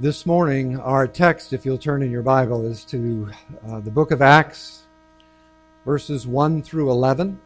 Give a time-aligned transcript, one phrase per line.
[0.00, 3.30] This morning, our text, if you'll turn in your Bible, is to
[3.66, 4.84] uh, the book of Acts,
[5.84, 7.40] verses 1 through 11.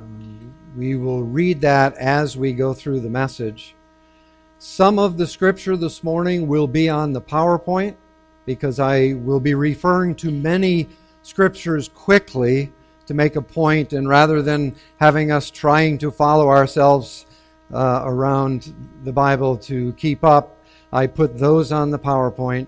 [0.00, 3.74] Um, we will read that as we go through the message.
[4.58, 7.94] Some of the scripture this morning will be on the PowerPoint
[8.46, 10.88] because I will be referring to many
[11.20, 12.72] scriptures quickly
[13.04, 17.26] to make a point, and rather than having us trying to follow ourselves
[17.70, 18.74] uh, around
[19.04, 20.56] the Bible to keep up,
[20.92, 22.66] I put those on the PowerPoint,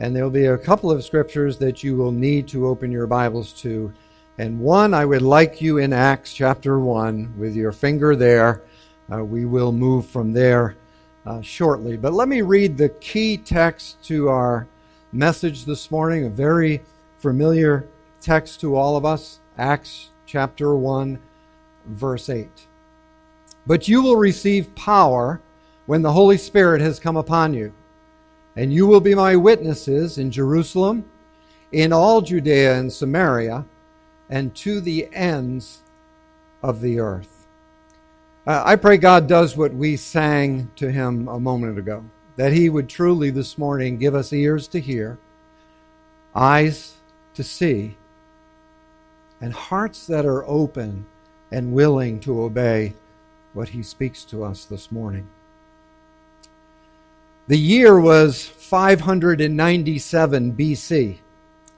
[0.00, 3.52] and there'll be a couple of scriptures that you will need to open your Bibles
[3.60, 3.92] to.
[4.36, 8.62] And one, I would like you in Acts chapter 1 with your finger there.
[9.12, 10.76] Uh, we will move from there
[11.24, 11.96] uh, shortly.
[11.96, 14.66] But let me read the key text to our
[15.12, 16.82] message this morning, a very
[17.18, 17.86] familiar
[18.20, 21.18] text to all of us Acts chapter 1,
[21.86, 22.48] verse 8.
[23.66, 25.40] But you will receive power
[25.86, 27.72] when the Holy Spirit has come upon you.
[28.56, 31.04] And you will be my witnesses in Jerusalem,
[31.72, 33.64] in all Judea and Samaria,
[34.28, 35.80] and to the ends
[36.62, 37.46] of the earth.
[38.46, 42.04] Uh, I pray God does what we sang to Him a moment ago,
[42.36, 45.18] that He would truly this morning give us ears to hear,
[46.34, 46.94] eyes
[47.34, 47.96] to see,
[49.40, 51.06] and hearts that are open
[51.50, 52.94] and willing to obey
[53.52, 55.28] what He speaks to us this morning.
[57.48, 61.18] The year was 597 BC.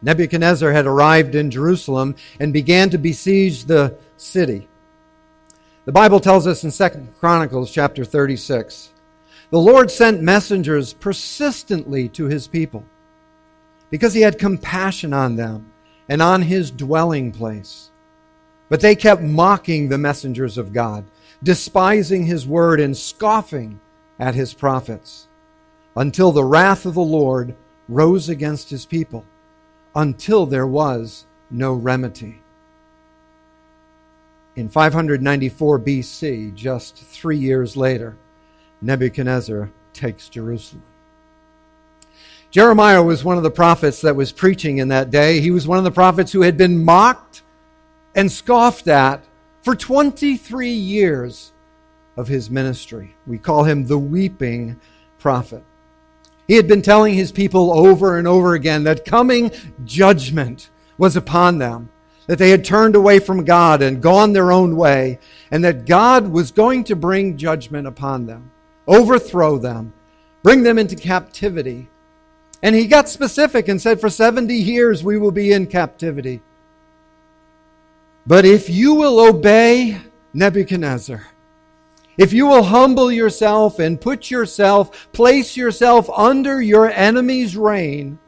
[0.03, 4.69] Nebuchadnezzar had arrived in Jerusalem and began to besiege the city.
[5.87, 8.91] The Bible tells us in 2 Chronicles chapter 36
[9.51, 12.85] the Lord sent messengers persistently to his people
[13.89, 15.71] because he had compassion on them
[16.09, 17.91] and on his dwelling place.
[18.69, 21.05] But they kept mocking the messengers of God,
[21.43, 23.79] despising his word and scoffing
[24.19, 25.24] at his prophets
[25.97, 27.55] until the wrath of the Lord
[27.89, 29.25] rose against his people,
[29.95, 32.41] until there was no remedy.
[34.57, 38.17] In 594 BC, just three years later,
[38.81, 40.83] Nebuchadnezzar takes Jerusalem.
[42.51, 45.41] Jeremiah was one of the prophets that was preaching in that day.
[45.41, 47.43] He was one of the prophets who had been mocked
[48.15, 49.25] and scoffed at
[49.63, 51.53] for 23 years
[52.17, 53.17] of his ministry.
[53.27, 54.81] We call him the weeping
[55.19, 55.65] prophet.
[56.47, 59.51] He had been telling his people over and over again that coming
[59.85, 60.69] judgment
[60.99, 61.89] was upon them,
[62.27, 65.19] that they had turned away from God and gone their own way,
[65.51, 68.51] and that God was going to bring judgment upon them,
[68.87, 69.93] overthrow them,
[70.43, 71.89] bring them into captivity.
[72.63, 76.43] And he got specific and said, For 70 years we will be in captivity.
[78.27, 80.01] But if you will obey
[80.33, 81.27] Nebuchadnezzar,
[82.17, 88.19] if you will humble yourself and put yourself, place yourself under your enemy's reign,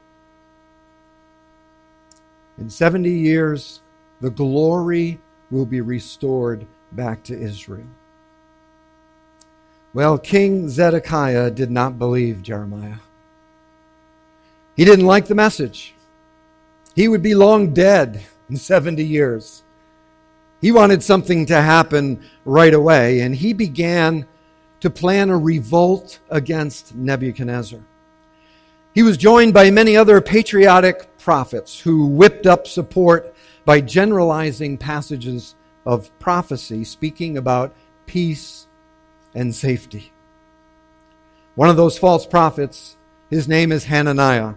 [2.59, 3.81] in 70 years,
[4.21, 5.19] the glory
[5.51, 7.87] will be restored back to Israel.
[9.93, 12.99] Well, King Zedekiah did not believe Jeremiah.
[14.77, 15.95] He didn't like the message.
[16.95, 19.63] He would be long dead in 70 years.
[20.61, 24.27] He wanted something to happen right away, and he began
[24.81, 27.81] to plan a revolt against Nebuchadnezzar.
[28.95, 33.35] He was joined by many other patriotic prophets who whipped up support
[33.65, 37.75] by generalizing passages of prophecy speaking about
[38.07, 38.67] peace
[39.35, 40.13] and safety.
[41.57, 42.97] One of those false prophets,
[43.29, 44.55] his name is Hananiah.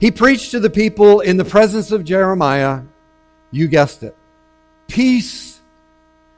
[0.00, 2.82] He preached to the people in the presence of Jeremiah,
[3.50, 4.16] you guessed it,
[4.88, 5.60] peace,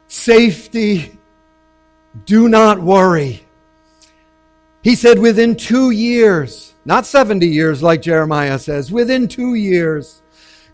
[0.08, 1.18] safety,
[2.26, 3.46] do not worry.
[4.82, 10.22] He said within two years, not 70 years like Jeremiah says, within two years,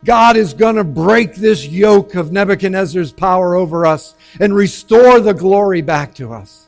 [0.04, 5.34] God is going to break this yoke of Nebuchadnezzar's power over us and restore the
[5.34, 6.66] glory back to us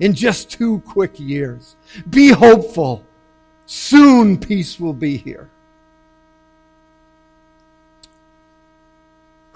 [0.00, 1.76] in just two quick years.
[2.08, 3.04] Be hopeful.
[3.66, 5.49] Soon peace will be here.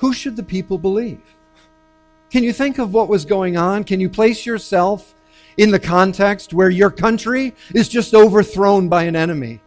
[0.04, 1.22] Who should the people believe?
[2.30, 3.84] Can you think of what was going on?
[3.84, 5.14] Can you place yourself
[5.56, 9.62] in the context where your country is just overthrown by an enemy?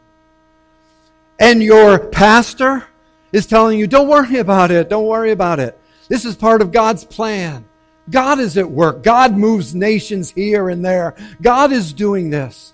[1.39, 2.86] And your pastor
[3.31, 5.75] is telling you, don't worry about it, don't worry about it.
[6.07, 7.66] This is part of God's plan.
[8.07, 9.01] God is at work.
[9.01, 11.16] God moves nations here and there.
[11.42, 12.74] God is doing this.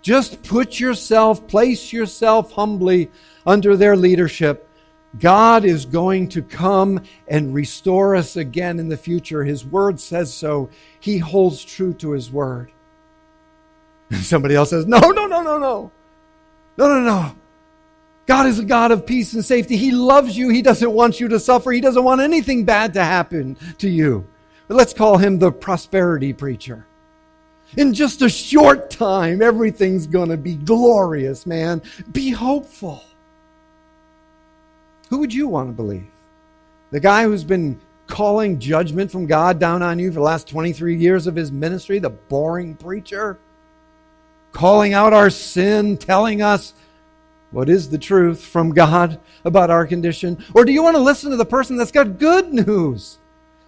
[0.00, 3.10] Just put yourself, place yourself humbly
[3.46, 4.70] under their leadership
[5.18, 9.44] God is going to come and restore us again in the future.
[9.44, 10.70] His word says so.
[10.98, 12.70] He holds true to his word.
[14.22, 15.90] Somebody else says, No, no, no, no, no.
[16.76, 17.36] No, no, no.
[18.26, 19.76] God is a God of peace and safety.
[19.76, 20.48] He loves you.
[20.48, 21.70] He doesn't want you to suffer.
[21.72, 24.26] He doesn't want anything bad to happen to you.
[24.66, 26.86] But let's call him the prosperity preacher.
[27.76, 31.82] In just a short time, everything's going to be glorious, man.
[32.12, 33.02] Be hopeful.
[35.14, 36.10] Who would you want to believe?
[36.90, 40.96] The guy who's been calling judgment from God down on you for the last 23
[40.96, 43.38] years of his ministry, the boring preacher?
[44.50, 46.74] Calling out our sin, telling us
[47.52, 50.44] what is the truth from God about our condition?
[50.52, 53.18] Or do you want to listen to the person that's got good news?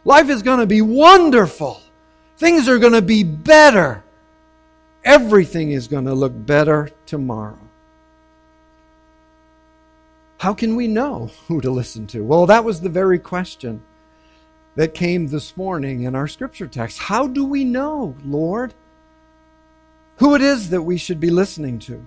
[0.04, 1.80] Life is going to be wonderful.
[2.38, 4.02] Things are going to be better.
[5.04, 7.65] Everything is going to look better tomorrow.
[10.38, 12.24] How can we know who to listen to?
[12.24, 13.82] Well, that was the very question
[14.74, 16.98] that came this morning in our scripture text.
[16.98, 18.74] How do we know, Lord,
[20.16, 22.04] who it is that we should be listening to?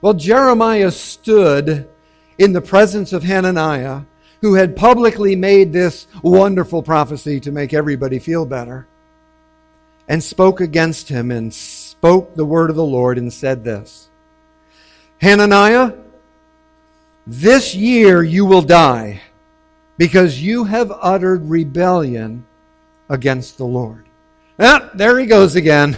[0.00, 1.88] Well, Jeremiah stood
[2.36, 4.02] in the presence of Hananiah,
[4.42, 8.86] who had publicly made this wonderful prophecy to make everybody feel better,
[10.06, 14.10] and spoke against him and spoke the word of the Lord and said this
[15.22, 15.92] Hananiah,
[17.26, 19.22] this year you will die
[19.96, 22.44] because you have uttered rebellion
[23.08, 24.06] against the Lord.
[24.58, 25.96] Ah, there he goes again.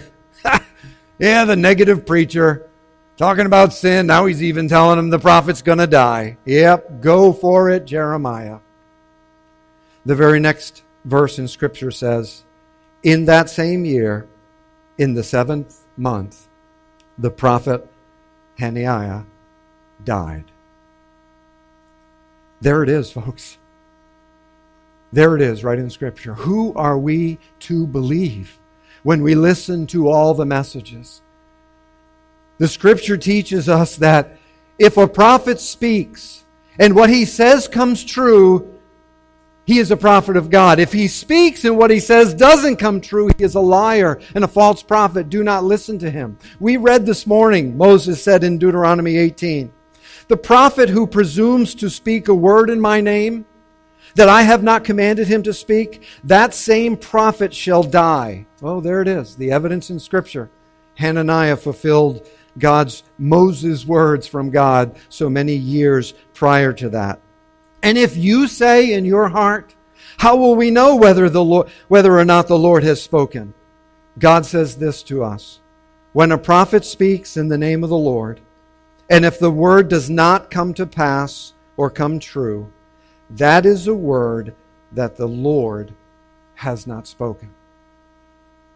[1.19, 2.69] yeah, the negative preacher
[3.17, 4.07] talking about sin.
[4.07, 6.37] Now he's even telling him the prophet's going to die.
[6.45, 8.59] Yep, go for it, Jeremiah.
[10.05, 12.45] The very next verse in Scripture says,
[13.03, 14.27] In that same year,
[14.99, 16.47] in the seventh month,
[17.19, 17.87] the prophet
[18.59, 19.23] Hananiah
[20.05, 20.45] died.
[22.61, 23.59] There it is, folks.
[25.13, 26.35] There it is, right in Scripture.
[26.35, 28.59] Who are we to believe
[29.03, 31.23] when we listen to all the messages?
[32.59, 34.39] The Scripture teaches us that
[34.79, 36.45] if a prophet speaks
[36.79, 38.73] and what he says comes true,
[39.67, 40.79] he is a prophet of God.
[40.79, 44.45] If he speaks and what he says doesn't come true, he is a liar and
[44.45, 45.29] a false prophet.
[45.29, 46.39] Do not listen to him.
[46.61, 49.73] We read this morning, Moses said in Deuteronomy 18,
[50.29, 53.47] the prophet who presumes to speak a word in my name
[54.15, 58.47] that I have not commanded him to speak, that same prophet shall die.
[58.63, 60.51] Oh, there it is, the evidence in Scripture.
[60.95, 62.27] Hananiah fulfilled
[62.59, 67.21] God's Moses' words from God so many years prior to that.
[67.83, 69.75] And if you say in your heart,
[70.19, 73.53] how will we know whether the Lord, whether or not the Lord has spoken?
[74.19, 75.61] God says this to us.
[76.15, 78.41] When a prophet speaks in the name of the Lord,
[79.09, 82.71] and if the word does not come to pass or come true,
[83.31, 84.55] that is a word
[84.93, 85.93] that the Lord
[86.57, 87.51] has not spoken.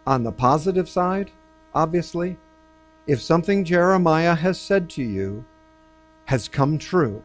[0.07, 1.31] On the positive side,
[1.75, 2.37] obviously,
[3.07, 5.45] if something Jeremiah has said to you
[6.27, 7.25] has come true,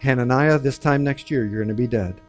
[0.00, 2.20] Hananiah, this time next year, you're going to be dead,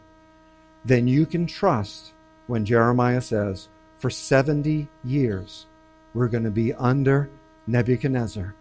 [0.85, 2.13] then you can trust
[2.47, 5.65] when Jeremiah says, for 70 years,
[6.13, 7.29] we're going to be under
[7.67, 8.55] Nebuchadnezzar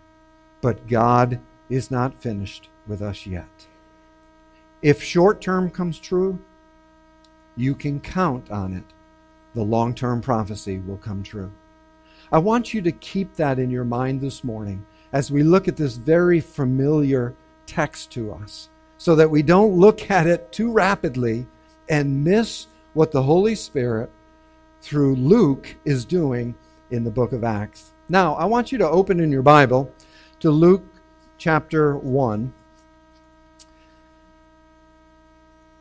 [0.60, 3.66] but God is not finished with us yet.
[4.82, 6.38] If short term comes true,
[7.56, 8.84] you can count on it.
[9.55, 11.50] The long term prophecy will come true.
[12.31, 15.76] I want you to keep that in your mind this morning as we look at
[15.76, 17.35] this very familiar
[17.66, 18.68] text to us
[18.99, 21.47] so that we don't look at it too rapidly
[21.88, 24.11] and miss what the Holy Spirit
[24.83, 26.54] through Luke is doing
[26.90, 27.92] in the book of Acts.
[28.09, 29.92] Now, I want you to open in your Bible
[30.40, 30.85] to Luke
[31.37, 32.52] chapter 1,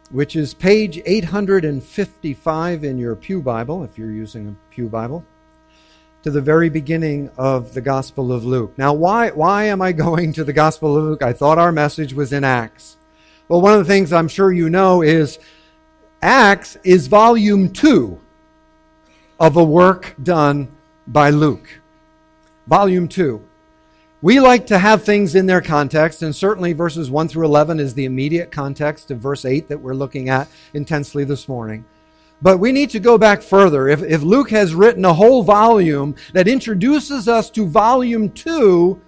[0.09, 5.23] which is page 855 in your Pew Bible, if you're using a Pew Bible,
[6.23, 8.75] to the very beginning of the Gospel of Luke.
[8.77, 11.21] Now, why, why am I going to the Gospel of Luke?
[11.21, 12.97] I thought our message was in Acts.
[13.47, 15.37] Well, one of the things I'm sure you know is
[16.21, 18.19] Acts is volume 2
[19.39, 21.79] of a work done by Luke.
[22.65, 23.46] Volume 2.
[24.19, 27.93] We like to have things in their context, and certainly verses 1 through 11 is
[27.93, 31.85] the immediate context of verse 8 that we're looking at intensely this morning.
[32.41, 33.87] But we need to go back further.
[33.87, 38.99] If, if Luke has written a whole volume that introduces us to volume 2,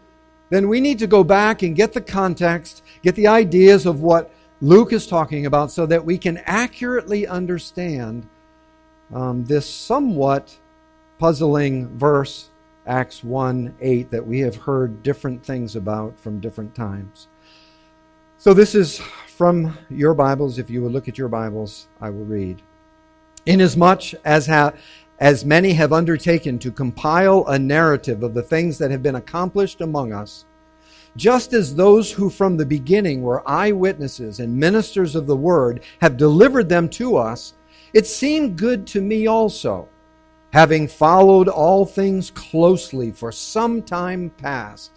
[0.51, 4.31] then we need to go back and get the context, get the ideas of what
[4.61, 8.27] Luke is talking about so that we can accurately understand
[9.11, 10.55] um, this somewhat
[11.17, 12.48] puzzling verse
[12.89, 17.27] Acts 1 8 that we have heard different things about from different times.
[18.39, 20.57] So, this is from your Bibles.
[20.57, 22.63] If you would look at your Bibles, I will read.
[23.45, 24.73] Inasmuch as, ha-
[25.19, 29.81] as many have undertaken to compile a narrative of the things that have been accomplished
[29.81, 30.45] among us,
[31.15, 36.17] just as those who from the beginning were eyewitnesses and ministers of the word have
[36.17, 37.53] delivered them to us,
[37.93, 39.87] it seemed good to me also,
[40.51, 44.91] having followed all things closely for some time past,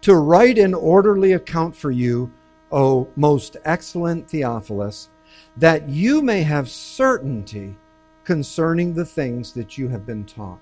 [0.00, 2.30] to write an orderly account for you,
[2.72, 5.08] O most excellent Theophilus,
[5.56, 7.76] that you may have certainty
[8.24, 10.60] concerning the things that you have been taught.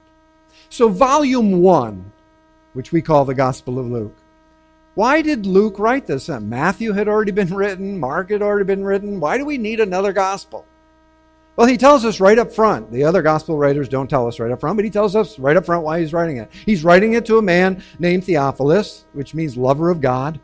[0.68, 2.12] So, volume one,
[2.72, 4.16] which we call the Gospel of Luke,
[4.94, 6.28] why did Luke write this?
[6.28, 9.20] Uh, Matthew had already been written, Mark had already been written.
[9.20, 10.66] Why do we need another gospel?
[11.60, 12.90] Well, he tells us right up front.
[12.90, 15.58] The other gospel writers don't tell us right up front, but he tells us right
[15.58, 16.50] up front why he's writing it.
[16.64, 20.40] He's writing it to a man named Theophilus, which means lover of God.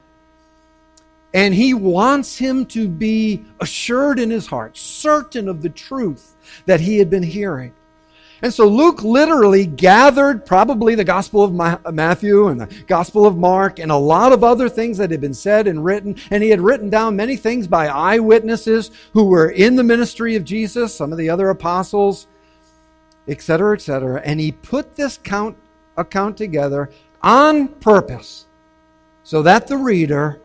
[1.33, 6.81] And he wants him to be assured in his heart, certain of the truth that
[6.81, 7.73] he had been hearing.
[8.43, 13.79] And so Luke literally gathered probably the Gospel of Matthew and the Gospel of Mark
[13.79, 16.17] and a lot of other things that had been said and written.
[16.31, 20.45] And he had written down many things by eyewitnesses who were in the ministry of
[20.45, 22.27] Jesus, some of the other apostles,
[23.27, 24.21] etc., etc.
[24.25, 25.57] And he put this count,
[25.97, 26.91] account together
[27.23, 28.45] on purpose
[29.25, 30.41] so that the reader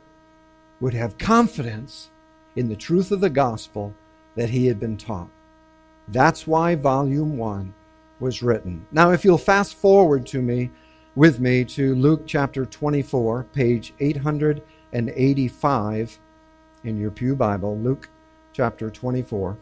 [0.80, 2.10] would have confidence
[2.56, 3.94] in the truth of the gospel
[4.36, 5.30] that he had been taught.
[6.08, 7.74] That's why volume one
[8.22, 8.88] was written.
[8.92, 10.72] Now, if you'll fast forward to me,
[11.16, 16.20] with me to Luke chapter 24, page 885
[16.84, 18.10] in your Pew Bible, Luke
[18.54, 19.58] chapter 24.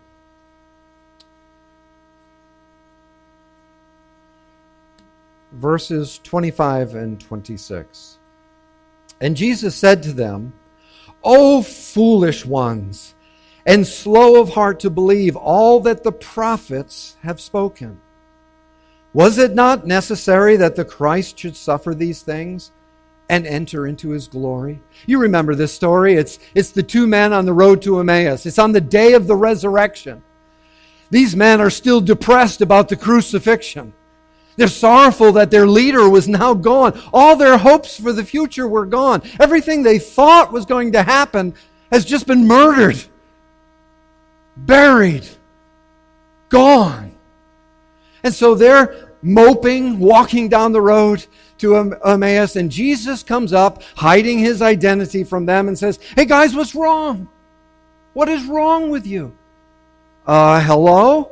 [5.53, 8.19] Verses 25 and 26.
[9.19, 10.53] And Jesus said to them,
[11.23, 13.15] O foolish ones,
[13.65, 17.99] and slow of heart to believe all that the prophets have spoken.
[19.19, 22.71] Was it not necessary that the Christ should suffer these things
[23.27, 24.79] and enter into his glory?
[25.07, 26.13] You remember this story.
[26.13, 28.45] It's, it's the two men on the road to Emmaus.
[28.45, 30.23] It's on the day of the resurrection.
[31.09, 33.91] These men are still depressed about the crucifixion.
[34.55, 36.97] They're sorrowful that their leader was now gone.
[37.11, 39.21] All their hopes for the future were gone.
[39.38, 41.55] Everything they thought was going to happen
[41.91, 43.03] has just been murdered,
[44.55, 45.27] buried,
[46.47, 47.11] gone.
[48.23, 51.25] And so they're moping, walking down the road
[51.59, 56.55] to Emmaus, and Jesus comes up, hiding his identity from them, and says, Hey guys,
[56.55, 57.27] what's wrong?
[58.13, 59.35] What is wrong with you?
[60.25, 61.31] Uh, hello?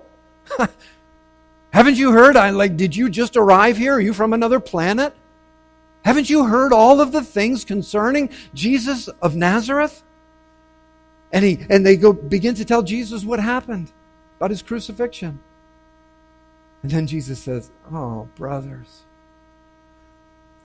[1.71, 2.35] Haven't you heard?
[2.35, 3.95] I like, did you just arrive here?
[3.95, 5.13] Are you from another planet?
[6.03, 10.03] Haven't you heard all of the things concerning Jesus of Nazareth?
[11.31, 13.91] And he and they go begin to tell Jesus what happened
[14.37, 15.39] about his crucifixion.
[16.87, 19.01] And then Jesus says, Oh, brothers,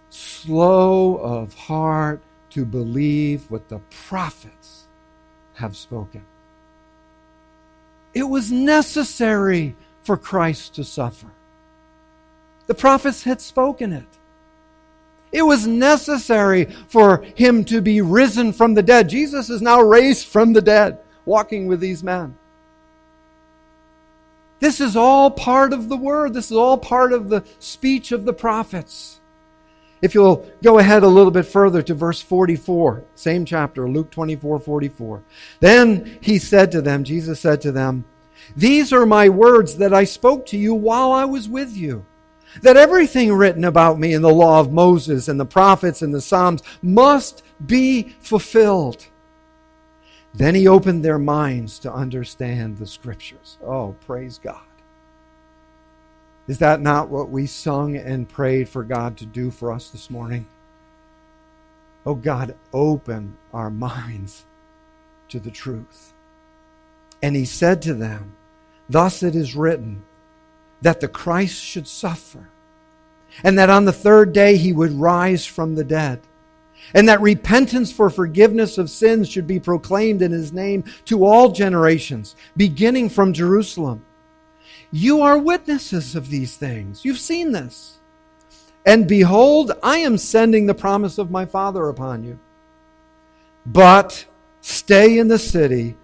[0.09, 4.85] slow of heart to believe what the prophets
[5.55, 6.25] have spoken.
[8.15, 9.75] It was necessary
[10.05, 11.27] for Christ to suffer.
[12.69, 14.07] The prophets had spoken it.
[15.33, 19.09] It was necessary for him to be risen from the dead.
[19.09, 22.37] Jesus is now raised from the dead, walking with these men.
[24.63, 26.35] This is all part of the word.
[26.35, 29.19] This is all part of the speech of the prophets.
[30.01, 34.61] If you'll go ahead a little bit further to verse 44, same chapter, Luke 24,
[34.61, 35.21] 44.
[35.59, 38.05] Then he said to them, Jesus said to them,
[38.55, 42.07] These are my words that I spoke to you while I was with you.
[42.61, 46.21] That everything written about me in the law of Moses and the prophets and the
[46.21, 49.09] Psalms must be fulfilled.
[50.35, 53.59] Then he opened their minds to understand the scriptures.
[53.65, 54.63] Oh, praise God.
[56.49, 60.11] Is that not what we sung and prayed for God to do for us this
[60.11, 60.47] morning?
[62.05, 64.45] Oh, God, open our minds
[65.29, 66.13] to the truth.
[67.23, 68.33] And he said to them,
[68.89, 70.03] Thus it is written,
[70.81, 72.49] that the Christ should suffer,
[73.45, 76.21] and that on the third day he would rise from the dead
[76.95, 81.51] and that repentance for forgiveness of sins should be proclaimed in his name to all
[81.51, 84.05] generations, beginning from Jerusalem.
[84.91, 87.05] You are witnesses of these things.
[87.05, 87.99] You've seen this.
[88.85, 92.39] And behold, I am sending the promise of my Father upon you.
[93.65, 94.27] But
[94.61, 95.97] stay in the city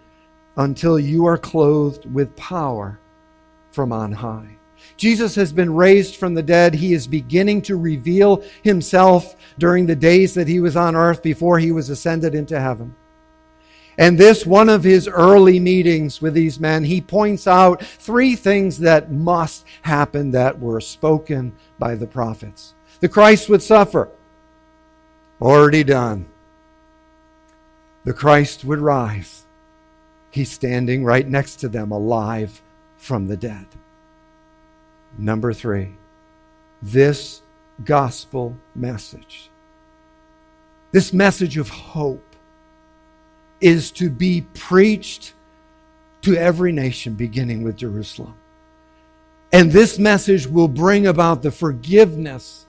[0.56, 2.98] until you are clothed with power
[3.72, 4.57] from on high.
[4.98, 6.74] Jesus has been raised from the dead.
[6.74, 11.58] He is beginning to reveal himself during the days that he was on earth before
[11.58, 12.94] he was ascended into heaven.
[13.96, 18.78] And this, one of his early meetings with these men, he points out three things
[18.78, 22.74] that must happen that were spoken by the prophets.
[23.00, 24.08] The Christ would suffer.
[25.40, 26.26] Already done.
[28.04, 29.44] The Christ would rise.
[30.30, 32.60] He's standing right next to them, alive
[32.96, 33.66] from the dead.
[35.16, 35.94] Number three,
[36.82, 37.42] this
[37.84, 39.50] gospel message,
[40.92, 42.24] this message of hope,
[43.60, 45.34] is to be preached
[46.22, 48.34] to every nation, beginning with Jerusalem.
[49.52, 52.66] And this message will bring about the forgiveness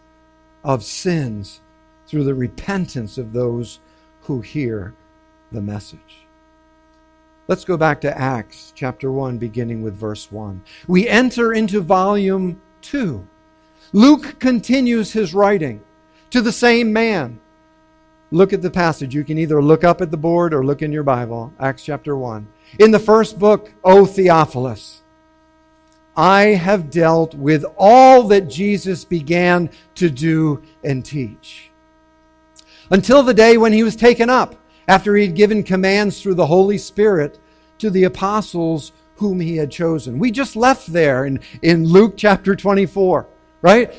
[0.63, 1.59] of sins
[2.07, 3.79] through the repentance of those
[4.21, 4.93] who hear
[5.51, 6.25] the message.
[7.49, 10.61] Let's go back to Acts chapter 1, beginning with verse 1.
[10.87, 13.27] We enter into volume 2.
[13.91, 15.81] Luke continues his writing
[16.29, 17.39] to the same man
[18.29, 19.15] look at the passage.
[19.15, 22.15] You can either look up at the board or look in your Bible, Acts chapter
[22.15, 22.47] 1.
[22.77, 25.01] In the first book, O Theophilus,
[26.15, 31.71] I have dealt with all that Jesus began to do and teach.
[32.91, 34.53] Until the day when he was taken up,
[34.89, 37.37] after he had given commands through the Holy Spirit
[37.77, 40.17] to the apostles whom he had chosen.
[40.17, 43.27] We just left there in, in Luke chapter 24,
[43.61, 43.93] right?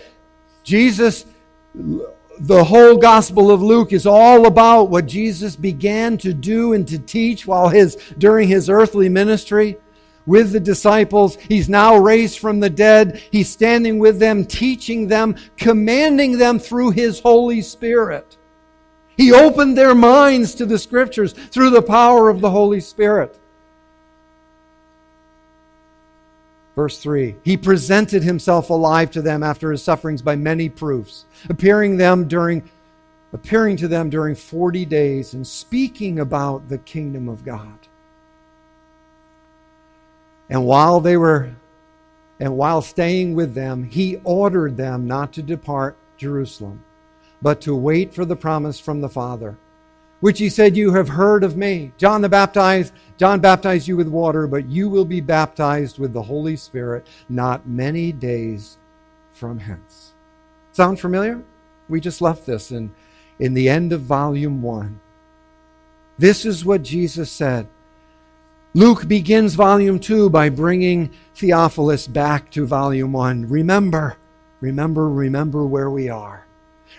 [0.64, 1.24] Jesus
[1.74, 6.98] the whole Gospel of Luke is all about what Jesus began to do and to
[6.98, 9.76] teach while his, during his earthly ministry
[10.24, 11.36] with the disciples.
[11.36, 13.22] He's now raised from the dead.
[13.30, 18.38] He's standing with them, teaching them, commanding them through his Holy Spirit.
[19.20, 23.38] He opened their minds to the scriptures through the power of the Holy Spirit.
[26.74, 31.98] Verse 3 He presented himself alive to them after his sufferings by many proofs, appearing
[31.98, 32.62] them during
[33.34, 37.78] appearing to them during 40 days and speaking about the kingdom of God.
[40.48, 41.50] And while they were
[42.40, 46.82] and while staying with them, he ordered them not to depart Jerusalem,
[47.42, 49.56] but to wait for the promise from the Father
[50.20, 51.92] which he said, You have heard of me.
[51.96, 56.22] John the Baptized, John baptized you with water, but you will be baptized with the
[56.22, 58.78] Holy Spirit not many days
[59.32, 60.12] from hence.
[60.72, 61.42] Sound familiar?
[61.88, 62.92] We just left this in,
[63.38, 65.00] in the end of volume one.
[66.18, 67.66] This is what Jesus said.
[68.74, 73.48] Luke begins volume two by bringing Theophilus back to volume one.
[73.48, 74.16] Remember,
[74.60, 76.46] remember, remember where we are.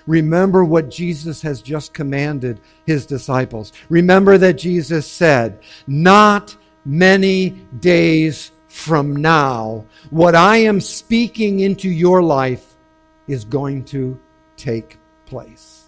[0.08, 3.74] Remember what Jesus has just commanded his disciples.
[3.90, 7.50] Remember that Jesus said, Not many
[7.80, 12.76] days from now, what I am speaking into your life
[13.28, 14.20] is going to
[14.58, 15.86] take place.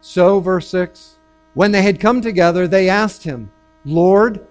[0.00, 1.16] So, verse 6
[1.54, 3.50] When they had come together, they asked him,
[3.84, 4.46] Lord,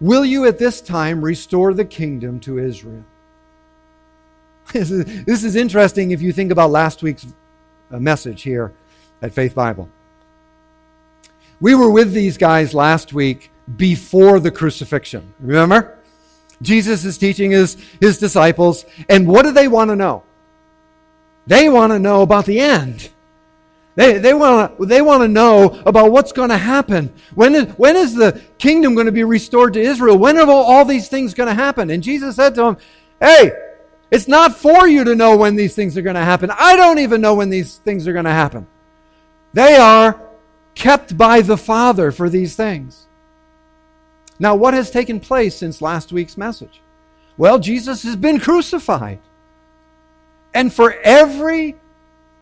[0.00, 3.04] will you at this time restore the kingdom to Israel?
[4.72, 7.26] This is, this is interesting if you think about last week's
[7.90, 8.72] uh, message here
[9.22, 9.88] at Faith Bible.
[11.60, 15.32] We were with these guys last week before the crucifixion.
[15.38, 15.96] Remember?
[16.62, 20.24] Jesus is teaching his, his disciples, and what do they want to know?
[21.46, 23.10] They want to know about the end.
[23.94, 27.14] They, they want to they want to know about what's going to happen.
[27.34, 30.18] When is, when is the kingdom going to be restored to Israel?
[30.18, 31.88] When are all, all these things going to happen?
[31.88, 32.76] And Jesus said to them,
[33.20, 33.52] Hey,
[34.10, 36.50] it's not for you to know when these things are going to happen.
[36.50, 38.66] I don't even know when these things are going to happen.
[39.52, 40.20] They are
[40.74, 43.06] kept by the Father for these things.
[44.38, 46.80] Now, what has taken place since last week's message?
[47.36, 49.18] Well, Jesus has been crucified.
[50.54, 51.76] And for every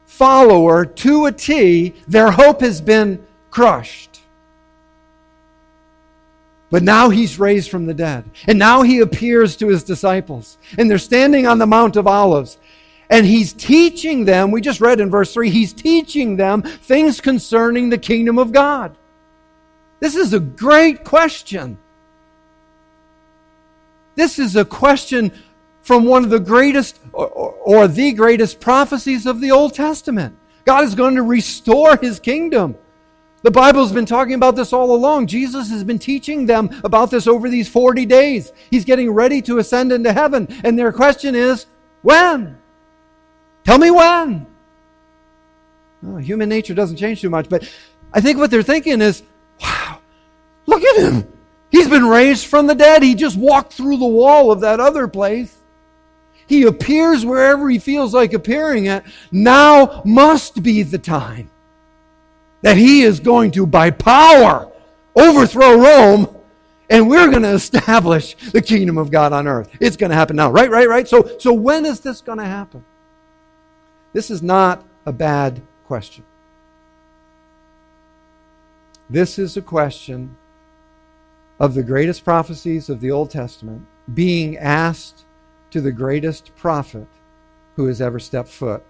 [0.07, 4.14] follower to a T, their hope has been crushed.
[6.75, 8.29] But now he's raised from the dead.
[8.49, 10.59] And now he appears to his disciples.
[10.77, 12.59] And they're standing on the Mount of Olives.
[13.09, 17.91] And he's teaching them, we just read in verse 3, he's teaching them things concerning
[17.91, 18.97] the kingdom of God.
[20.01, 21.79] This is a great question.
[24.17, 25.31] This is a question
[25.83, 30.37] from one of the greatest or, or, the greatest prophecies of the Old Testament.
[30.65, 32.75] God is going to restore his kingdom.
[33.45, 35.27] The Bible's been talking about this all along.
[35.27, 38.51] Jesus has been teaching them about this over these 40 days.
[38.71, 40.49] He's getting ready to ascend into heaven.
[40.65, 41.67] And their question is,
[42.01, 42.57] when?
[43.65, 44.47] Tell me when.
[46.01, 47.71] Well, human nature doesn't change too much, but
[48.15, 49.23] I think what they're thinking is,
[49.61, 49.99] wow,
[50.65, 51.31] look at him.
[51.71, 53.03] He's been raised from the dead.
[53.03, 55.55] He just walked through the wall of that other place.
[56.47, 59.05] He appears wherever he feels like appearing at.
[59.31, 61.51] Now must be the time
[62.65, 64.73] that he is going to, by power,
[65.15, 66.35] overthrow Rome
[66.91, 69.69] and we're going to establish the kingdom of God on earth.
[69.81, 70.51] It's going to happen now.
[70.51, 71.07] Right, right, right.
[71.07, 72.85] So, so when is this going to happen?
[74.13, 76.25] This is not a bad question.
[79.11, 80.37] This is a question
[81.61, 85.25] of the greatest prophecies of the Old Testament being asked
[85.71, 87.07] to the greatest prophet
[87.77, 88.83] who has ever stepped foot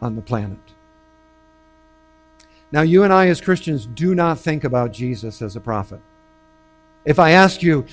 [0.00, 0.58] on the planet.
[2.72, 6.00] Now, you and I, as Christians, do not think about Jesus as a prophet.
[7.04, 7.84] If I ask you,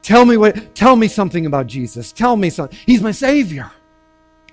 [0.00, 2.12] tell me what, tell me something about Jesus.
[2.12, 2.78] Tell me something.
[2.86, 3.72] He's my Savior.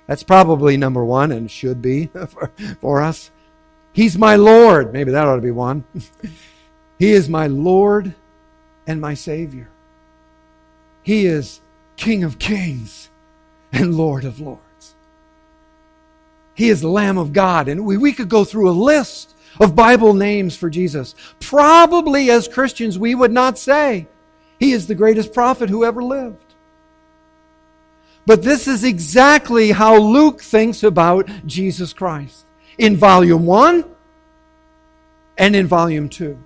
[0.08, 3.30] That's probably number one and should be for, for us.
[3.92, 4.92] He's my Lord.
[4.92, 5.84] Maybe that ought to be one.
[6.98, 8.12] he is my Lord
[8.88, 9.68] and my Savior.
[11.02, 11.60] He is
[11.96, 13.08] King of Kings
[13.72, 14.94] and Lord of Lords.
[16.54, 17.68] He is Lamb of God.
[17.68, 21.14] And we, we could go through a list of Bible names for Jesus.
[21.40, 24.06] Probably as Christians, we would not say
[24.58, 26.42] he is the greatest prophet who ever lived.
[28.26, 32.44] But this is exactly how Luke thinks about Jesus Christ
[32.76, 33.84] in volume one
[35.38, 36.38] and in volume two.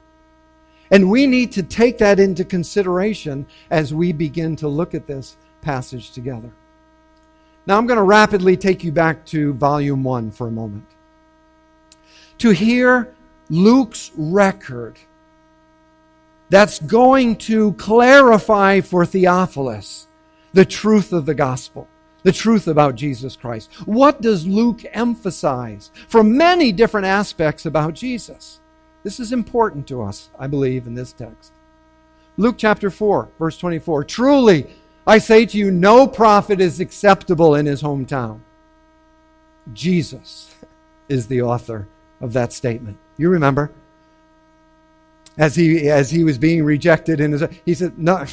[0.90, 5.36] And we need to take that into consideration as we begin to look at this
[5.62, 6.50] passage together.
[7.66, 10.86] Now, I'm going to rapidly take you back to volume one for a moment.
[12.40, 13.14] To hear
[13.50, 14.98] Luke's record
[16.48, 20.06] that's going to clarify for Theophilus
[20.52, 21.86] the truth of the gospel,
[22.22, 23.70] the truth about Jesus Christ.
[23.86, 28.58] What does Luke emphasize from many different aspects about Jesus?
[29.02, 31.52] This is important to us, I believe, in this text.
[32.38, 34.04] Luke chapter 4, verse 24.
[34.04, 34.66] Truly,
[35.06, 38.40] I say to you, no prophet is acceptable in his hometown.
[39.74, 40.54] Jesus
[41.06, 41.86] is the author
[42.20, 42.96] of that statement.
[43.16, 43.70] You remember?
[45.38, 48.26] As he, as he was being rejected in his, he said, no,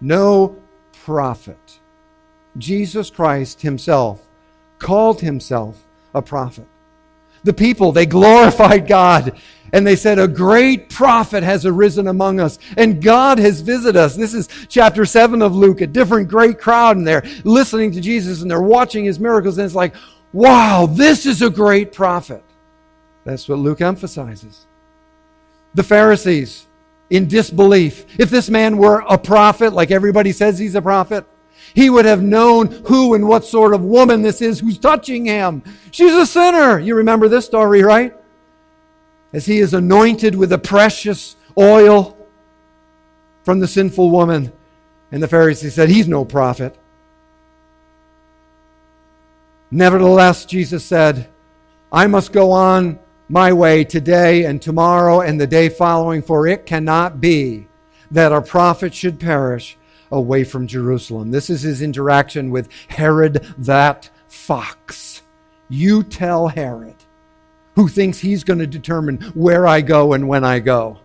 [0.00, 0.56] no
[1.04, 1.78] prophet.
[2.56, 4.22] Jesus Christ himself
[4.78, 5.82] called himself
[6.14, 6.66] a prophet.
[7.42, 9.38] The people, they glorified God
[9.74, 14.14] and they said, A great prophet has arisen among us, and God has visited us.
[14.14, 18.40] This is chapter 7 of Luke, a different great crowd, and they're listening to Jesus
[18.40, 19.94] and they're watching his miracles, and it's like,
[20.32, 22.44] wow, this is a great prophet.
[23.24, 24.66] That's what Luke emphasizes.
[25.74, 26.66] The Pharisees,
[27.10, 31.24] in disbelief, if this man were a prophet, like everybody says he's a prophet,
[31.74, 35.62] he would have known who and what sort of woman this is who's touching him.
[35.90, 36.78] She's a sinner.
[36.78, 38.14] You remember this story, right?
[39.34, 42.16] as he is anointed with the precious oil
[43.42, 44.52] from the sinful woman.
[45.10, 46.78] And the Pharisees said, He's no prophet.
[49.72, 51.28] Nevertheless, Jesus said,
[51.92, 56.66] I must go on my way today and tomorrow and the day following, for it
[56.66, 57.66] cannot be
[58.10, 59.76] that a prophet should perish
[60.10, 61.30] away from Jerusalem.
[61.30, 65.22] This is his interaction with Herod that fox.
[65.68, 66.96] You tell Herod
[67.74, 70.98] who thinks he's going to determine where I go and when I go.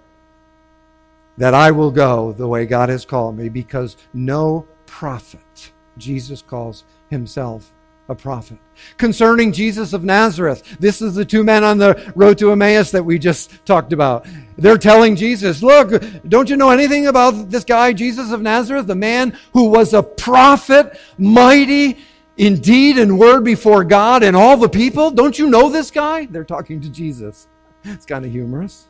[1.37, 6.83] That I will go the way God has called me because no prophet, Jesus calls
[7.09, 7.71] himself
[8.09, 8.57] a prophet.
[8.97, 13.03] Concerning Jesus of Nazareth, this is the two men on the road to Emmaus that
[13.03, 14.27] we just talked about.
[14.57, 18.95] They're telling Jesus, Look, don't you know anything about this guy, Jesus of Nazareth, the
[18.95, 21.97] man who was a prophet, mighty
[22.37, 25.11] in deed and word before God and all the people.
[25.11, 26.25] Don't you know this guy?
[26.25, 27.47] They're talking to Jesus.
[27.83, 28.88] It's kind of humorous.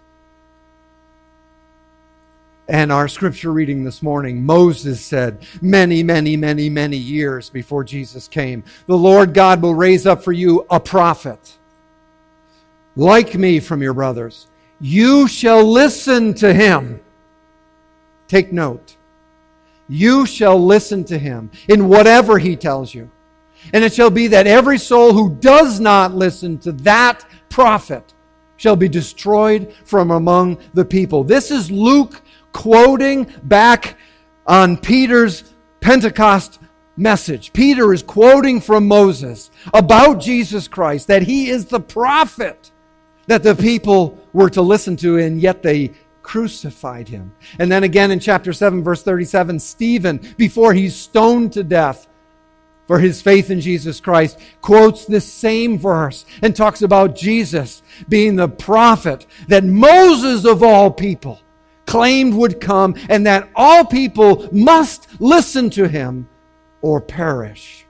[2.69, 8.27] And our scripture reading this morning, Moses said, many, many, many, many years before Jesus
[8.27, 11.58] came, the Lord God will raise up for you a prophet
[12.95, 14.45] like me from your brothers.
[14.79, 17.01] You shall listen to him.
[18.27, 18.97] Take note.
[19.88, 23.10] You shall listen to him in whatever he tells you.
[23.73, 28.13] And it shall be that every soul who does not listen to that prophet
[28.58, 31.23] shall be destroyed from among the people.
[31.23, 32.21] This is Luke
[32.60, 33.95] quoting back
[34.45, 36.60] on Peter's Pentecost
[36.98, 37.54] message.
[37.54, 42.69] Peter is quoting from Moses about Jesus Christ, that he is the prophet
[43.28, 47.34] that the people were to listen to, and yet they crucified him.
[47.60, 52.10] And then again in chapter 7, verse 37, Stephen, before he's stoned to death,
[52.88, 58.36] for his faith in Jesus Christ, quotes this same verse and talks about Jesus being
[58.36, 61.39] the prophet that Moses of all people
[61.89, 66.30] claimed would come and that all people must listen to him
[66.84, 67.84] or perish.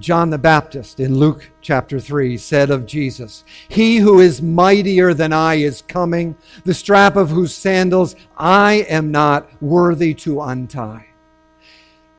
[0.00, 5.32] John the Baptist in Luke chapter 3 said of Jesus, He who is mightier than
[5.32, 6.34] I is coming,
[6.64, 11.06] the strap of whose sandals I am not worthy to untie.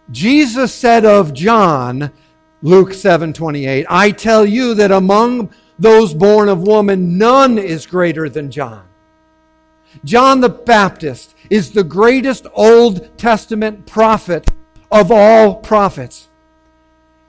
[0.10, 2.12] Jesus said of John,
[2.62, 8.52] Luke 7:28, I tell you that among those born of woman none is greater than
[8.52, 8.84] John.
[10.04, 14.50] John the Baptist is the greatest Old Testament prophet
[14.92, 16.30] of all prophets.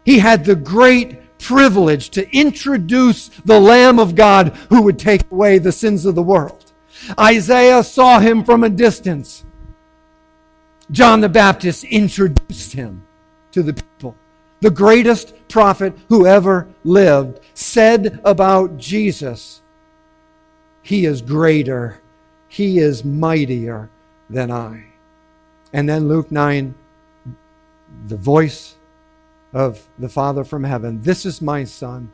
[0.05, 5.59] He had the great privilege to introduce the Lamb of God who would take away
[5.59, 6.73] the sins of the world.
[7.19, 9.45] Isaiah saw him from a distance.
[10.91, 13.07] John the Baptist introduced him
[13.53, 14.17] to the people.
[14.65, 19.61] The greatest prophet who ever lived said about Jesus,
[20.81, 22.01] He is greater,
[22.49, 23.91] He is mightier
[24.31, 24.87] than I.
[25.75, 26.75] And then Luke 9,
[28.07, 28.77] the voice
[29.53, 32.11] of the Father from heaven This is my Son,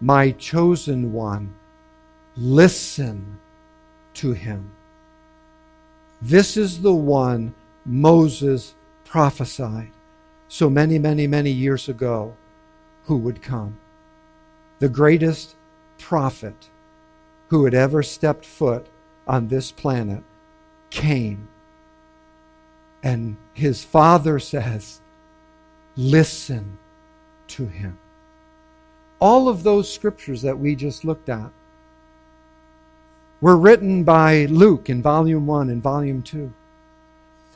[0.00, 1.54] my chosen one.
[2.36, 3.38] Listen
[4.14, 4.72] to him.
[6.20, 7.54] This is the one
[7.86, 9.92] Moses prophesied
[10.52, 12.36] so many, many, many years ago
[13.06, 13.74] who would come.
[14.80, 15.54] The greatest
[15.98, 16.68] prophet
[17.48, 18.86] who had ever stepped foot
[19.26, 20.22] on this planet
[20.90, 21.48] came.
[23.02, 25.00] And his father says,
[25.96, 26.76] Listen
[27.48, 27.96] to him.
[29.20, 31.48] All of those scriptures that we just looked at
[33.40, 36.52] were written by Luke in volume 1 and volume 2.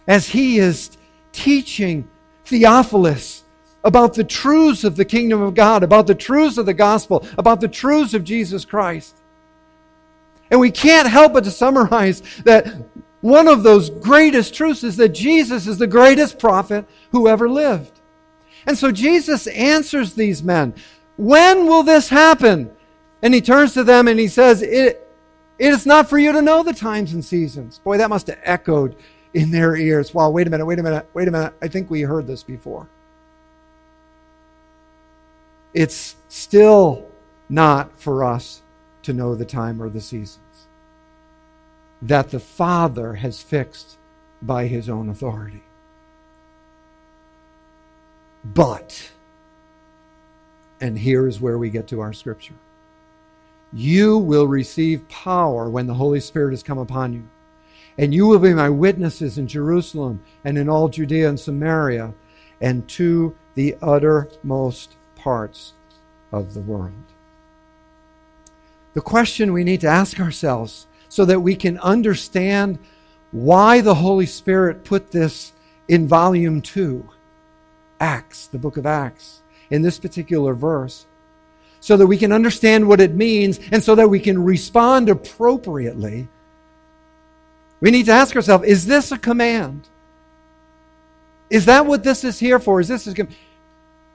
[0.08, 0.96] As he is
[1.32, 2.08] teaching
[2.46, 3.44] Theophilus
[3.84, 7.60] about the truths of the kingdom of God, about the truths of the gospel, about
[7.60, 9.16] the truths of Jesus Christ.
[10.50, 12.66] And we can't help but to summarize that
[13.20, 18.00] one of those greatest truths is that Jesus is the greatest prophet who ever lived.
[18.66, 20.74] And so Jesus answers these men,
[21.16, 22.70] When will this happen?
[23.22, 25.08] And he turns to them and he says, It,
[25.58, 27.78] it is not for you to know the times and seasons.
[27.78, 28.96] Boy, that must have echoed
[29.36, 30.14] in their ears.
[30.14, 31.52] Wow, wait a minute, wait a minute, wait a minute.
[31.60, 32.86] I think we heard this before.
[35.74, 37.06] It's still
[37.50, 38.62] not for us
[39.02, 40.40] to know the time or the seasons
[42.00, 43.98] that the Father has fixed
[44.40, 45.62] by his own authority.
[48.42, 49.10] But,
[50.80, 52.54] and here is where we get to our scripture
[53.72, 57.28] you will receive power when the Holy Spirit has come upon you.
[57.98, 62.12] And you will be my witnesses in Jerusalem and in all Judea and Samaria
[62.60, 65.72] and to the uttermost parts
[66.32, 66.92] of the world.
[68.94, 72.78] The question we need to ask ourselves so that we can understand
[73.32, 75.52] why the Holy Spirit put this
[75.88, 77.08] in volume 2
[78.00, 81.06] Acts, the book of Acts, in this particular verse,
[81.80, 86.28] so that we can understand what it means and so that we can respond appropriately.
[87.80, 89.88] We need to ask ourselves is this a command?
[91.48, 92.80] Is that what this is here for?
[92.80, 93.36] Is this a command?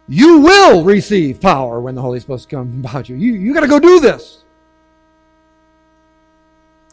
[0.07, 3.15] You will receive power when the Holy Spirit comes about you.
[3.15, 4.43] You, you got to go do this.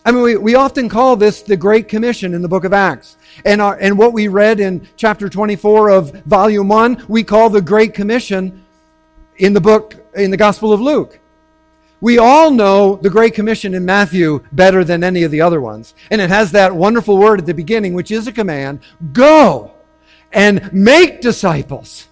[0.05, 3.17] I mean, we, we often call this the Great Commission in the book of Acts.
[3.45, 7.61] And, our, and what we read in chapter 24 of volume 1, we call the
[7.61, 8.65] Great Commission
[9.37, 11.19] in the book, in the Gospel of Luke.
[12.01, 15.95] We all know the Great Commission in Matthew better than any of the other ones.
[16.11, 18.81] And it has that wonderful word at the beginning, which is a command
[19.13, 19.73] go
[20.33, 22.07] and make disciples.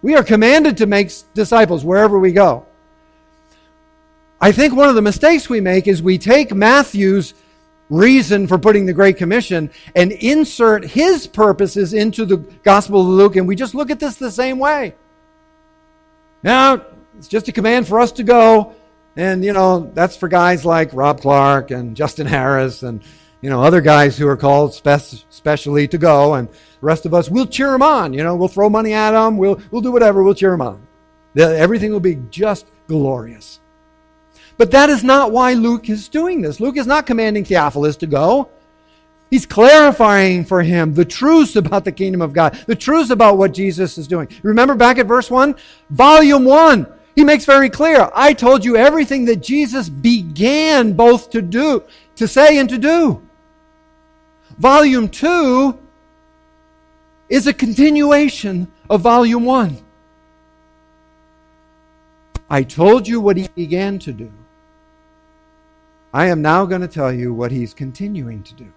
[0.00, 2.66] We are commanded to make disciples wherever we go.
[4.40, 7.34] I think one of the mistakes we make is we take Matthew's
[7.88, 13.36] reason for putting the Great Commission and insert his purposes into the Gospel of Luke,
[13.36, 14.96] and we just look at this the same way.
[16.42, 16.84] Now,
[17.16, 18.74] it's just a command for us to go,
[19.16, 23.02] and, you know, that's for guys like Rob Clark and Justin Harris and,
[23.40, 27.12] you know, other guys who are called spe- specially to go, and the rest of
[27.12, 28.14] us, we'll cheer them on.
[28.14, 30.86] You know, we'll throw money at them, we'll, we'll do whatever, we'll cheer them on.
[31.36, 33.60] Everything will be just glorious.
[34.56, 36.60] But that is not why Luke is doing this.
[36.60, 38.50] Luke is not commanding Theophilus to go.
[39.30, 43.54] He's clarifying for him the truths about the kingdom of God, the truths about what
[43.54, 44.28] Jesus is doing.
[44.42, 45.56] Remember back at verse 1?
[45.88, 46.86] Volume 1.
[47.14, 51.82] He makes very clear, I told you everything that Jesus began both to do,
[52.16, 53.22] to say and to do.
[54.58, 55.78] Volume 2
[57.28, 59.78] is a continuation of volume 1.
[62.48, 64.30] I told you what he began to do.
[66.12, 68.70] I am now going to tell you what he's continuing to do.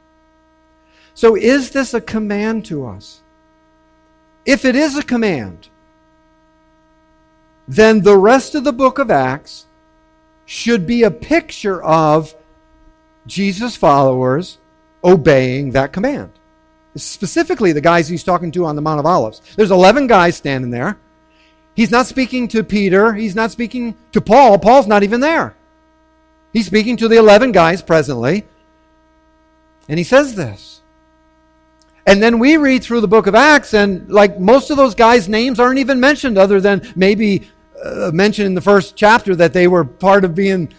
[1.13, 3.21] So, is this a command to us?
[4.45, 5.67] If it is a command,
[7.67, 9.65] then the rest of the book of Acts
[10.45, 12.35] should be a picture of
[13.25, 14.59] Jesus' followers
[15.03, 16.31] obeying that command.
[16.95, 19.41] Specifically, the guys he's talking to on the Mount of Olives.
[19.55, 20.97] There's 11 guys standing there.
[21.75, 23.13] He's not speaking to Peter.
[23.13, 24.57] He's not speaking to Paul.
[24.59, 25.55] Paul's not even there.
[26.53, 28.45] He's speaking to the 11 guys presently.
[29.89, 30.81] And he says this.
[32.07, 35.27] And then we read through the book of Acts, and like most of those guys'
[35.27, 37.49] names aren't even mentioned, other than maybe
[37.83, 40.73] uh, mentioned in the first chapter that they were part of being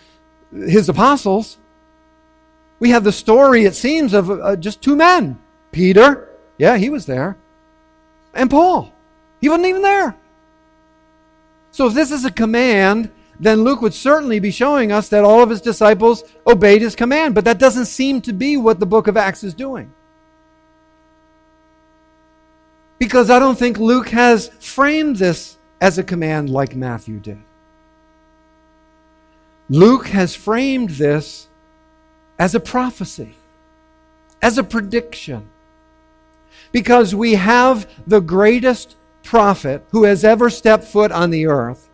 [0.52, 1.58] his apostles.
[2.78, 5.38] We have the story, it seems, of uh, just two men
[5.72, 6.28] Peter,
[6.58, 7.36] yeah, he was there,
[8.32, 8.92] and Paul.
[9.40, 10.16] He wasn't even there.
[11.70, 15.42] So if this is a command, then Luke would certainly be showing us that all
[15.42, 17.34] of his disciples obeyed his command.
[17.34, 19.92] But that doesn't seem to be what the book of Acts is doing.
[22.98, 27.38] Because I don't think Luke has framed this as a command like Matthew did.
[29.68, 31.48] Luke has framed this
[32.38, 33.34] as a prophecy,
[34.40, 35.48] as a prediction.
[36.72, 41.88] Because we have the greatest prophet who has ever stepped foot on the earth,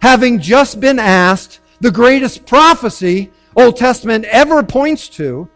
[0.00, 5.48] having just been asked the greatest prophecy Old Testament ever points to,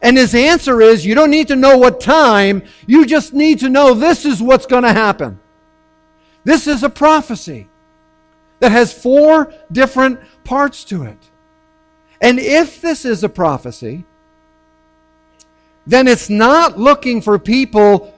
[0.00, 3.68] and his answer is, you don't need to know what time, you just need to
[3.68, 5.38] know this is what's going to happen.
[6.44, 7.68] This is a prophecy
[8.60, 11.18] that has four different parts to it.
[12.20, 14.04] And if this is a prophecy,
[15.86, 18.16] then it's not looking for people,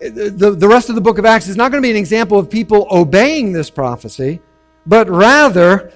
[0.00, 2.38] the, the rest of the book of Acts is not going to be an example
[2.38, 4.40] of people obeying this prophecy,
[4.84, 5.92] but rather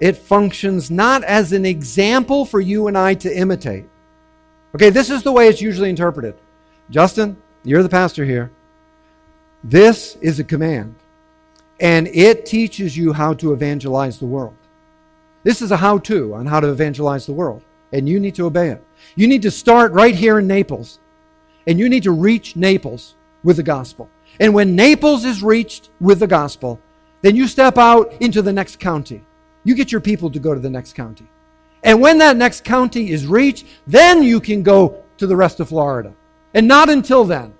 [0.00, 3.84] it functions not as an example for you and I to imitate.
[4.74, 6.34] Okay, this is the way it's usually interpreted.
[6.88, 8.50] Justin, you're the pastor here.
[9.64, 10.94] This is a command,
[11.80, 14.54] and it teaches you how to evangelize the world.
[15.42, 18.46] This is a how to on how to evangelize the world, and you need to
[18.46, 18.84] obey it.
[19.16, 21.00] You need to start right here in Naples,
[21.66, 24.08] and you need to reach Naples with the gospel.
[24.38, 26.80] And when Naples is reached with the gospel,
[27.22, 29.24] then you step out into the next county.
[29.64, 31.26] You get your people to go to the next county.
[31.82, 35.68] And when that next county is reached, then you can go to the rest of
[35.68, 36.12] Florida.
[36.54, 37.54] And not until then.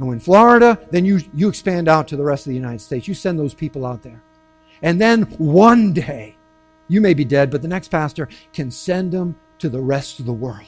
[0.00, 3.06] And when Florida, then you, you expand out to the rest of the United States.
[3.06, 4.22] You send those people out there.
[4.80, 6.36] And then one day,
[6.88, 10.24] you may be dead, but the next pastor can send them to the rest of
[10.24, 10.64] the world.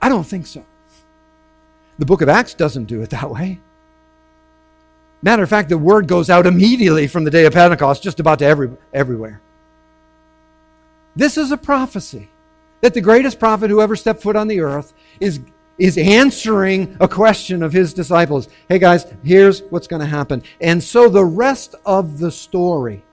[0.00, 0.64] I don't think so.
[1.98, 3.60] The book of Acts doesn't do it that way.
[5.20, 8.38] Matter of fact, the word goes out immediately from the day of Pentecost, just about
[8.38, 9.42] to every, everywhere.
[11.14, 12.30] This is a prophecy
[12.80, 15.40] that the greatest prophet who ever stepped foot on the earth is,
[15.78, 18.48] is answering a question of his disciples.
[18.68, 20.42] Hey guys, here's what's going to happen.
[20.60, 23.04] And so the rest of the story,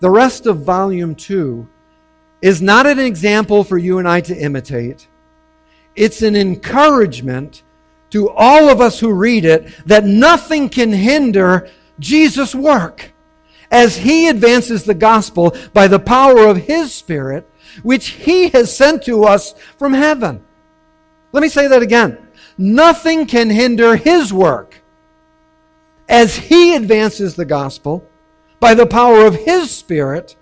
[0.00, 1.68] the rest of volume two,
[2.40, 5.08] is not an example for you and I to imitate.
[5.96, 7.62] It's an encouragement
[8.10, 13.12] to all of us who read it that nothing can hinder Jesus' work
[13.70, 17.48] as he advances the gospel by the power of his Spirit,
[17.82, 20.44] which he has sent to us from heaven.
[21.32, 22.18] Let me say that again.
[22.56, 24.80] Nothing can hinder his work
[26.08, 28.04] as he advances the gospel
[28.60, 30.36] by the power of his Spirit,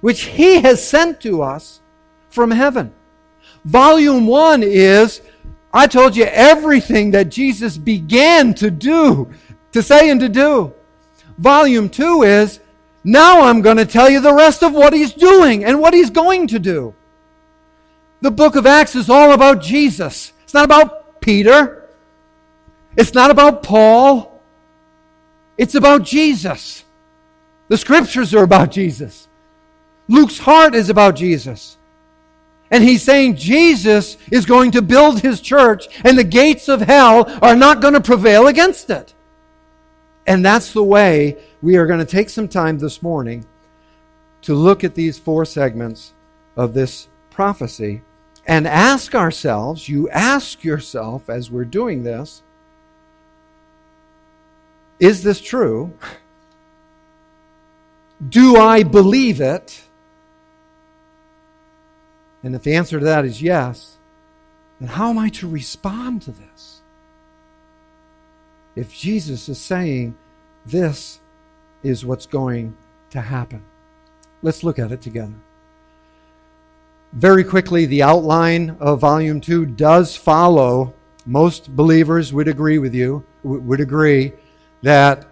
[0.00, 1.80] which he has sent to us
[2.30, 2.94] from heaven.
[3.64, 5.20] Volume one is
[5.72, 9.30] I told you everything that Jesus began to do,
[9.72, 10.72] to say and to do.
[11.38, 12.60] Volume two is
[13.02, 16.10] now I'm going to tell you the rest of what he's doing and what he's
[16.10, 16.94] going to do.
[18.20, 20.32] The book of Acts is all about Jesus.
[20.42, 21.88] It's not about Peter.
[22.96, 24.40] It's not about Paul.
[25.56, 26.84] It's about Jesus.
[27.68, 29.28] The scriptures are about Jesus.
[30.08, 31.78] Luke's heart is about Jesus.
[32.70, 37.30] And he's saying Jesus is going to build his church, and the gates of hell
[37.42, 39.14] are not going to prevail against it.
[40.26, 43.46] And that's the way we are going to take some time this morning
[44.42, 46.12] to look at these four segments
[46.56, 48.02] of this prophecy
[48.46, 52.42] and ask ourselves, you ask yourself as we're doing this,
[54.98, 55.92] is this true?
[58.26, 59.82] Do I believe it?
[62.42, 63.98] And if the answer to that is yes,
[64.78, 66.80] then how am I to respond to this?
[68.74, 70.16] If Jesus is saying
[70.64, 71.19] this
[71.82, 72.76] is what's going
[73.10, 73.62] to happen.
[74.42, 75.34] Let's look at it together.
[77.12, 80.94] Very quickly, the outline of volume 2 does follow
[81.26, 84.32] most believers would agree with you, would agree
[84.82, 85.26] that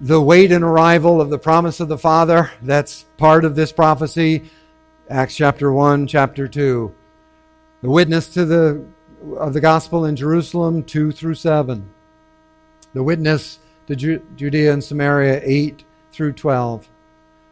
[0.00, 4.50] the wait and arrival of the promise of the Father, that's part of this prophecy,
[5.08, 6.94] Acts chapter 1, chapter 2.
[7.82, 8.84] The witness to the
[9.36, 11.88] of the gospel in Jerusalem 2 through 7.
[12.94, 13.58] The witness
[13.90, 16.88] to Ju- Judea and Samaria 8 through 12.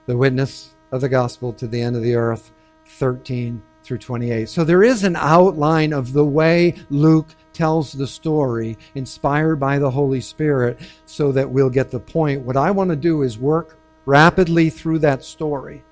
[0.06, 2.52] The witness of the gospel to the end of the earth
[2.86, 4.48] 13 through 28.
[4.48, 9.90] So there is an outline of the way Luke tells the story, inspired by the
[9.90, 12.42] Holy Spirit, so that we'll get the point.
[12.42, 13.76] What I want to do is work
[14.06, 15.82] rapidly through that story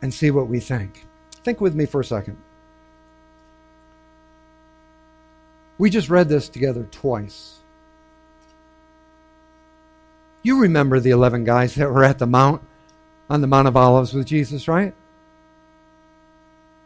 [0.00, 1.06] and see what we think.
[1.44, 2.38] Think with me for a second.
[5.78, 7.58] We just read this together twice.
[10.42, 12.62] You remember the 11 guys that were at the Mount,
[13.30, 14.94] on the Mount of Olives with Jesus, right?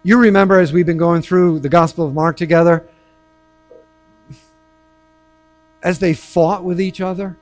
[0.02, 2.86] You remember as we've been going through the Gospel of Mark together,
[5.82, 7.36] as they fought with each other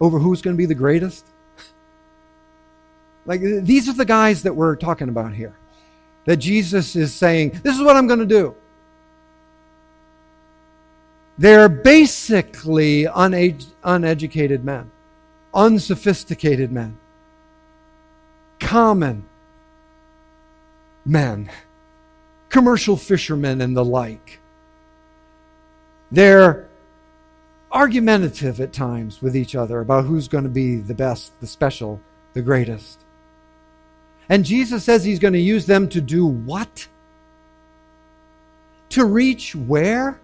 [0.00, 1.26] over who's going to be the greatest?
[3.24, 5.54] Like, these are the guys that we're talking about here.
[6.24, 8.54] That Jesus is saying, This is what I'm going to do.
[11.38, 14.90] They're basically uneducated men,
[15.54, 16.98] unsophisticated men,
[18.60, 19.24] common
[21.04, 21.50] men,
[22.48, 24.38] commercial fishermen, and the like.
[26.10, 26.68] They're
[27.72, 32.00] argumentative at times with each other about who's going to be the best, the special,
[32.34, 32.98] the greatest.
[34.28, 36.86] And Jesus says he's going to use them to do what?
[38.90, 40.20] To reach where?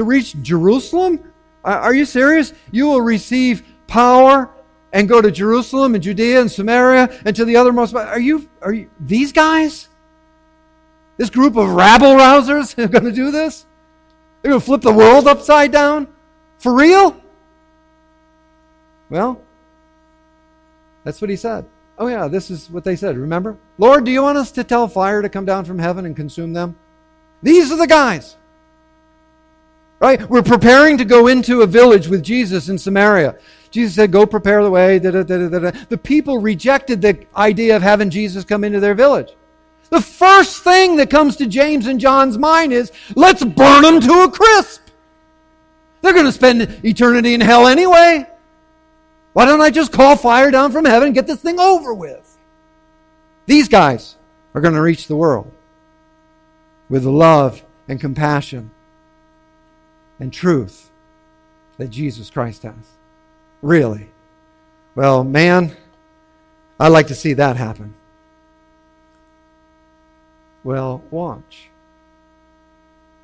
[0.00, 1.30] To reach Jerusalem?
[1.62, 2.54] Are you serious?
[2.70, 4.48] You will receive power
[4.94, 7.94] and go to Jerusalem and Judea and Samaria and to the othermost.
[7.94, 9.88] Are you, are you, these guys?
[11.18, 13.66] This group of rabble rousers are going to do this?
[14.40, 16.08] They're going to flip the world upside down?
[16.56, 17.22] For real?
[19.10, 19.42] Well,
[21.04, 21.66] that's what he said.
[21.98, 23.18] Oh, yeah, this is what they said.
[23.18, 23.58] Remember?
[23.76, 26.54] Lord, do you want us to tell fire to come down from heaven and consume
[26.54, 26.74] them?
[27.42, 28.36] These are the guys.
[30.00, 30.28] Right?
[30.28, 33.36] We're preparing to go into a village with Jesus in Samaria.
[33.70, 34.98] Jesus said, Go prepare the way.
[34.98, 39.32] The people rejected the idea of having Jesus come into their village.
[39.90, 44.22] The first thing that comes to James and John's mind is, Let's burn them to
[44.22, 44.80] a crisp.
[46.00, 48.26] They're going to spend eternity in hell anyway.
[49.34, 52.38] Why don't I just call fire down from heaven and get this thing over with?
[53.44, 54.16] These guys
[54.54, 55.52] are going to reach the world
[56.88, 58.70] with love and compassion
[60.20, 60.90] and truth
[61.78, 62.74] that Jesus Christ has.
[63.62, 64.08] Really?
[64.94, 65.76] Well, man,
[66.78, 67.94] I'd like to see that happen.
[70.62, 71.70] Well, watch.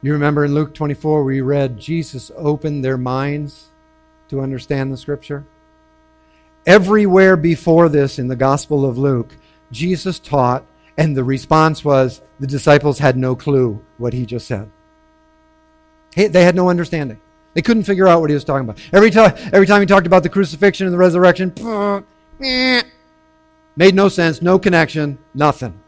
[0.03, 3.67] You remember in Luke 24, we read Jesus opened their minds
[4.29, 5.45] to understand the scripture?
[6.67, 9.37] Everywhere before this in the Gospel of Luke,
[9.71, 10.65] Jesus taught,
[10.97, 14.71] and the response was the disciples had no clue what he just said.
[16.17, 17.21] They had no understanding.
[17.55, 18.81] They couldn't figure out what he was talking about.
[18.93, 21.53] Every time, every time he talked about the crucifixion and the resurrection,
[23.77, 25.79] made no sense, no connection, nothing.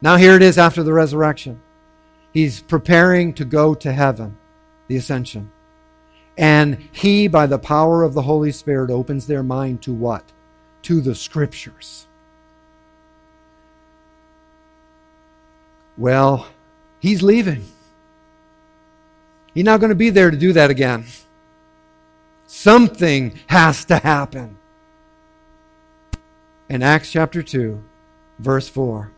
[0.00, 1.60] Now here it is after the resurrection.
[2.32, 4.36] He's preparing to go to heaven,
[4.88, 5.50] the ascension.
[6.36, 10.24] And he, by the power of the Holy Spirit, opens their mind to what?
[10.82, 12.06] To the scriptures.
[15.96, 16.48] Well,
[17.00, 17.64] he's leaving.
[19.56, 21.06] He's not going to be there to do that again.
[22.46, 24.58] Something has to happen.
[26.68, 27.82] In Acts chapter 2,
[28.38, 29.10] verse 4,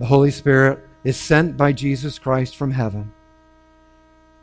[0.00, 3.12] the Holy Spirit is sent by Jesus Christ from heaven.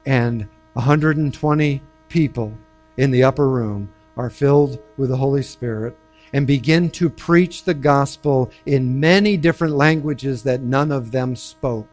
[0.05, 2.57] And 120 people
[2.95, 5.97] in the upper room are filled with the Holy Spirit
[6.32, 11.89] and begin to preach the gospel in many different languages that none of them spoke,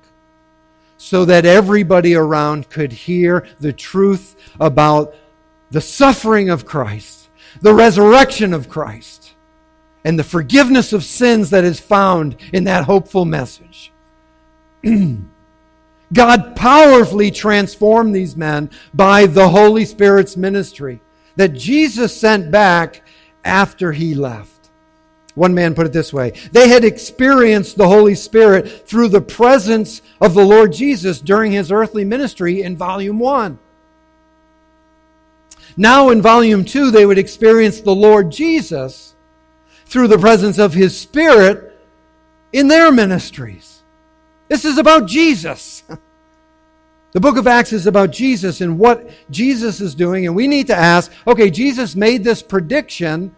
[0.96, 5.14] so that everybody around could hear the truth about
[5.70, 7.28] the suffering of Christ,
[7.60, 9.32] the resurrection of Christ,
[10.04, 13.92] and the forgiveness of sins that is found in that hopeful message.
[16.12, 21.00] God powerfully transformed these men by the Holy Spirit's ministry
[21.36, 23.02] that Jesus sent back
[23.44, 24.53] after he left.
[25.34, 30.00] One man put it this way They had experienced the Holy Spirit through the presence
[30.20, 33.58] of the Lord Jesus during his earthly ministry in volume one.
[35.76, 39.14] Now, in volume two, they would experience the Lord Jesus
[39.86, 41.76] through the presence of his Spirit
[42.52, 43.82] in their ministries.
[44.48, 45.82] This is about Jesus.
[47.12, 50.66] The book of Acts is about Jesus and what Jesus is doing, and we need
[50.66, 53.36] to ask okay, Jesus made this prediction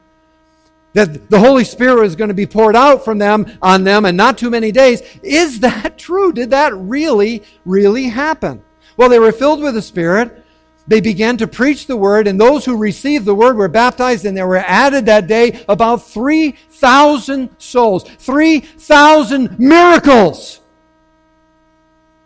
[0.97, 4.17] that the Holy Spirit was going to be poured out from them on them and
[4.17, 5.03] not too many days.
[5.23, 6.33] Is that true?
[6.33, 8.65] Did that really, really happen?
[8.97, 10.43] Well, they were filled with the Spirit.
[10.89, 14.35] They began to preach the word, and those who received the word were baptized, and
[14.35, 18.05] there were added that day about 3,000 souls.
[18.05, 20.61] 3,000 miracles.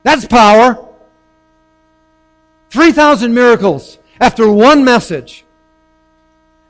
[0.04, 0.86] That's power.
[2.70, 5.44] 3,000 miracles after one message.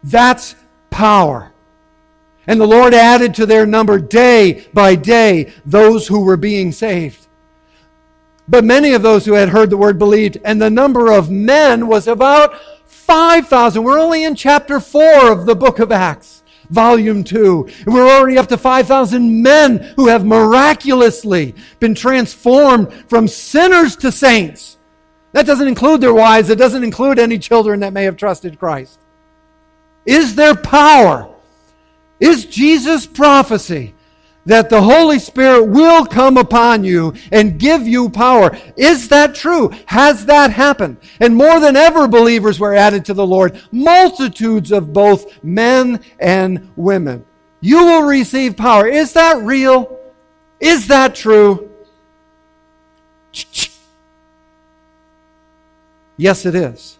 [0.02, 0.54] That's
[0.88, 1.52] power.
[2.50, 7.28] And the Lord added to their number day by day those who were being saved.
[8.48, 11.86] But many of those who had heard the word believed, and the number of men
[11.86, 13.84] was about 5,000.
[13.84, 17.68] We're only in chapter 4 of the book of Acts, volume 2.
[17.86, 24.10] And we're already up to 5,000 men who have miraculously been transformed from sinners to
[24.10, 24.76] saints.
[25.34, 26.50] That doesn't include their wives.
[26.50, 28.98] It doesn't include any children that may have trusted Christ.
[30.04, 31.29] Is there power?
[32.20, 33.94] Is Jesus' prophecy
[34.46, 38.56] that the Holy Spirit will come upon you and give you power?
[38.76, 39.70] Is that true?
[39.86, 40.98] Has that happened?
[41.18, 46.70] And more than ever, believers were added to the Lord, multitudes of both men and
[46.76, 47.24] women.
[47.60, 48.86] You will receive power.
[48.86, 49.98] Is that real?
[50.60, 51.70] Is that true?
[56.16, 56.98] Yes, it is.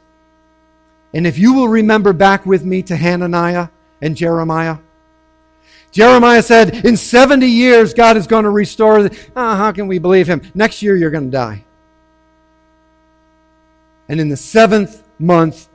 [1.12, 3.68] And if you will remember back with me to Hananiah
[4.00, 4.78] and Jeremiah,
[5.92, 9.04] Jeremiah said, In 70 years, God is going to restore.
[9.04, 10.42] The, oh, how can we believe him?
[10.54, 11.64] Next year, you're going to die.
[14.08, 15.68] And in the seventh month,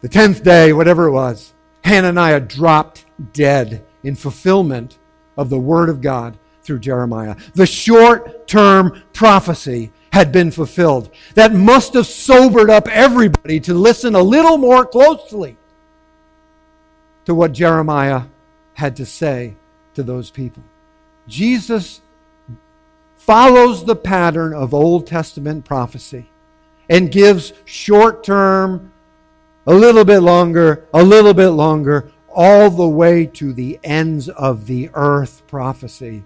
[0.00, 1.52] the tenth day, whatever it was,
[1.84, 4.98] Hananiah dropped dead in fulfillment
[5.36, 7.36] of the word of God through Jeremiah.
[7.54, 11.10] The short term prophecy had been fulfilled.
[11.34, 15.56] That must have sobered up everybody to listen a little more closely
[17.24, 18.22] to what Jeremiah
[18.74, 19.56] had to say
[19.94, 20.62] to those people.
[21.28, 22.00] Jesus
[23.16, 26.28] follows the pattern of Old Testament prophecy
[26.88, 28.92] and gives short term,
[29.66, 34.66] a little bit longer, a little bit longer, all the way to the ends of
[34.66, 36.24] the earth prophecy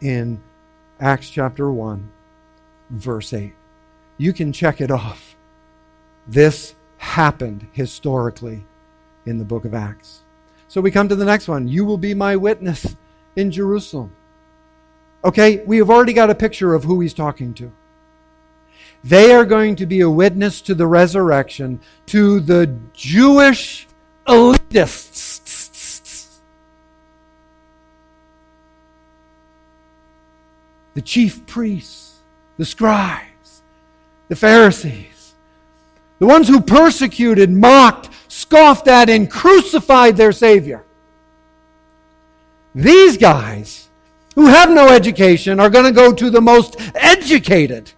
[0.00, 0.42] in
[0.98, 2.10] Acts chapter 1
[2.90, 3.54] verse 8.
[4.18, 5.36] You can check it off.
[6.26, 8.64] This happened historically
[9.24, 10.20] in the book of Acts.
[10.70, 11.66] So we come to the next one.
[11.66, 12.94] You will be my witness
[13.34, 14.12] in Jerusalem.
[15.24, 17.72] Okay, we have already got a picture of who he's talking to.
[19.02, 23.88] They are going to be a witness to the resurrection to the Jewish
[24.28, 25.38] elitists.
[30.94, 32.10] The chief priests
[32.58, 33.62] the scribes,
[34.28, 35.34] the Pharisees,
[36.20, 40.84] the ones who persecuted, mocked, scoffed at, and crucified their Savior.
[42.74, 43.88] These guys,
[44.36, 47.90] who have no education, are going to go to the most educated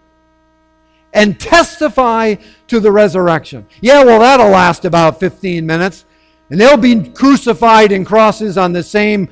[1.12, 2.37] and testify
[2.68, 3.66] to the resurrection.
[3.83, 6.07] Yeah, well, that'll last about 15 minutes,
[6.49, 9.28] and they'll be crucified in crosses on the same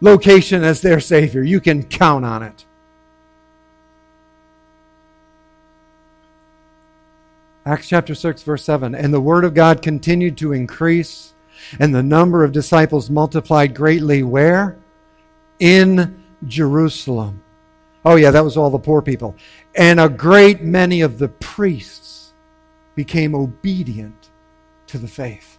[0.00, 1.42] location as their Savior.
[1.42, 2.64] You can count on it.
[7.66, 8.94] Acts chapter 6, verse 7.
[8.94, 11.32] And the word of God continued to increase,
[11.78, 14.22] and the number of disciples multiplied greatly.
[14.22, 14.76] Where?
[15.58, 17.42] In Jerusalem.
[18.04, 19.34] Oh, yeah, that was all the poor people.
[19.74, 22.34] And a great many of the priests
[22.94, 24.28] became obedient
[24.88, 25.58] to the faith.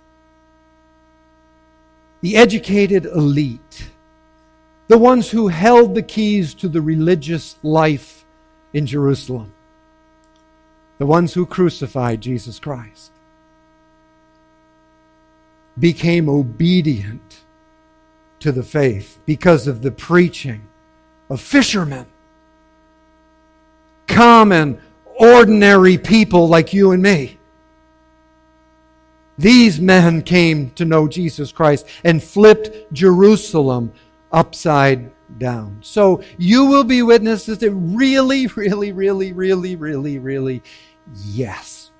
[2.22, 3.90] The educated elite,
[4.88, 8.26] the ones who held the keys to the religious life
[8.74, 9.55] in Jerusalem,
[10.98, 13.12] the ones who crucified Jesus Christ,
[15.78, 17.42] became obedient
[18.40, 20.62] to the faith because of the preaching
[21.30, 22.06] of fishermen,
[24.08, 27.38] common, ordinary people like you and me.
[29.38, 33.92] These men came to know Jesus Christ and flipped Jerusalem
[34.32, 35.80] upside down.
[35.82, 40.64] So you will be witnesses to really, really, really, really, really, really,
[41.14, 41.92] yes.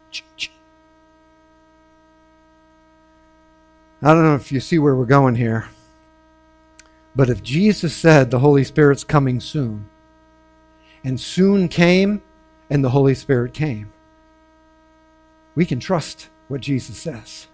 [4.02, 5.68] I don't know if you see where we're going here.
[7.16, 9.90] But if Jesus said the Holy Spirit's coming soon,
[11.04, 12.22] and soon came,
[12.70, 13.92] and the Holy Spirit came,
[15.56, 17.48] we can trust what Jesus says.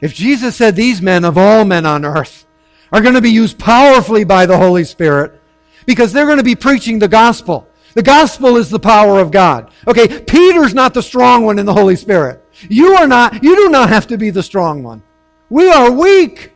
[0.00, 2.45] If Jesus said these men of all men on earth
[2.92, 5.40] are going to be used powerfully by the Holy Spirit,
[5.86, 7.68] because they're going to be preaching the gospel.
[7.94, 9.70] The gospel is the power of God.
[9.86, 12.44] Okay, Peter's not the strong one in the Holy Spirit.
[12.68, 15.02] You are not, you do not have to be the strong one.
[15.48, 16.52] We are weak,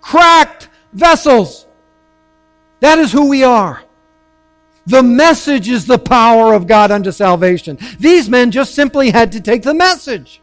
[0.00, 1.66] cracked vessels.
[2.80, 3.82] That is who we are.
[4.86, 7.78] The message is the power of God unto salvation.
[7.98, 10.40] These men just simply had to take the message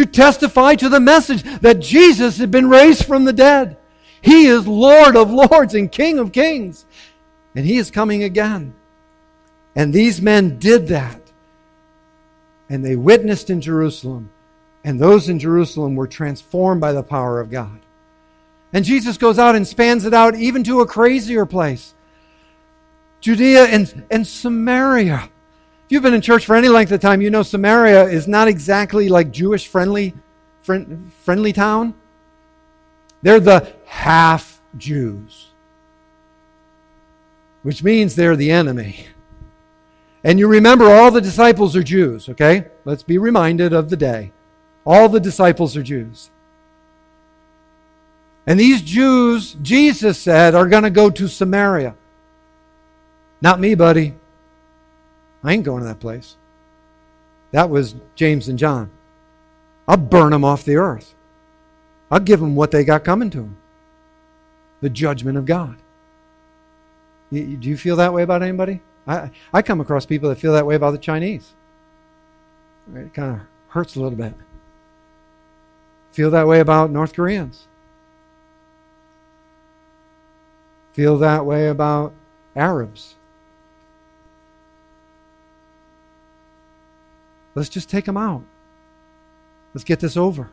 [0.00, 3.76] to testify to the message that Jesus had been raised from the dead.
[4.22, 6.84] He is Lord of lords and King of kings.
[7.54, 8.74] And He is coming again.
[9.74, 11.20] And these men did that.
[12.68, 14.30] And they witnessed in Jerusalem.
[14.84, 17.80] And those in Jerusalem were transformed by the power of God.
[18.72, 21.94] And Jesus goes out and spans it out even to a crazier place
[23.20, 25.28] Judea and, and Samaria.
[25.90, 28.46] If you've been in church for any length of time, you know Samaria is not
[28.46, 30.14] exactly like Jewish friendly,
[30.62, 31.94] friend, friendly town.
[33.22, 35.48] They're the half Jews,
[37.64, 39.08] which means they're the enemy.
[40.22, 42.66] And you remember all the disciples are Jews, okay?
[42.84, 44.30] Let's be reminded of the day.
[44.86, 46.30] All the disciples are Jews.
[48.46, 51.96] And these Jews, Jesus said, are going to go to Samaria.
[53.42, 54.14] Not me, buddy.
[55.42, 56.36] I ain't going to that place.
[57.52, 58.90] That was James and John.
[59.88, 61.14] I'll burn them off the earth.
[62.10, 63.56] I'll give them what they got coming to them
[64.80, 65.76] the judgment of God.
[67.30, 68.80] do you feel that way about anybody?
[69.06, 71.52] I, I come across people that feel that way about the Chinese.
[72.94, 74.34] It kind of hurts a little bit.
[76.12, 77.66] Feel that way about North Koreans.
[80.92, 82.12] Feel that way about
[82.56, 83.14] Arabs.
[87.54, 88.42] Let's just take them out.
[89.74, 90.48] Let's get this over.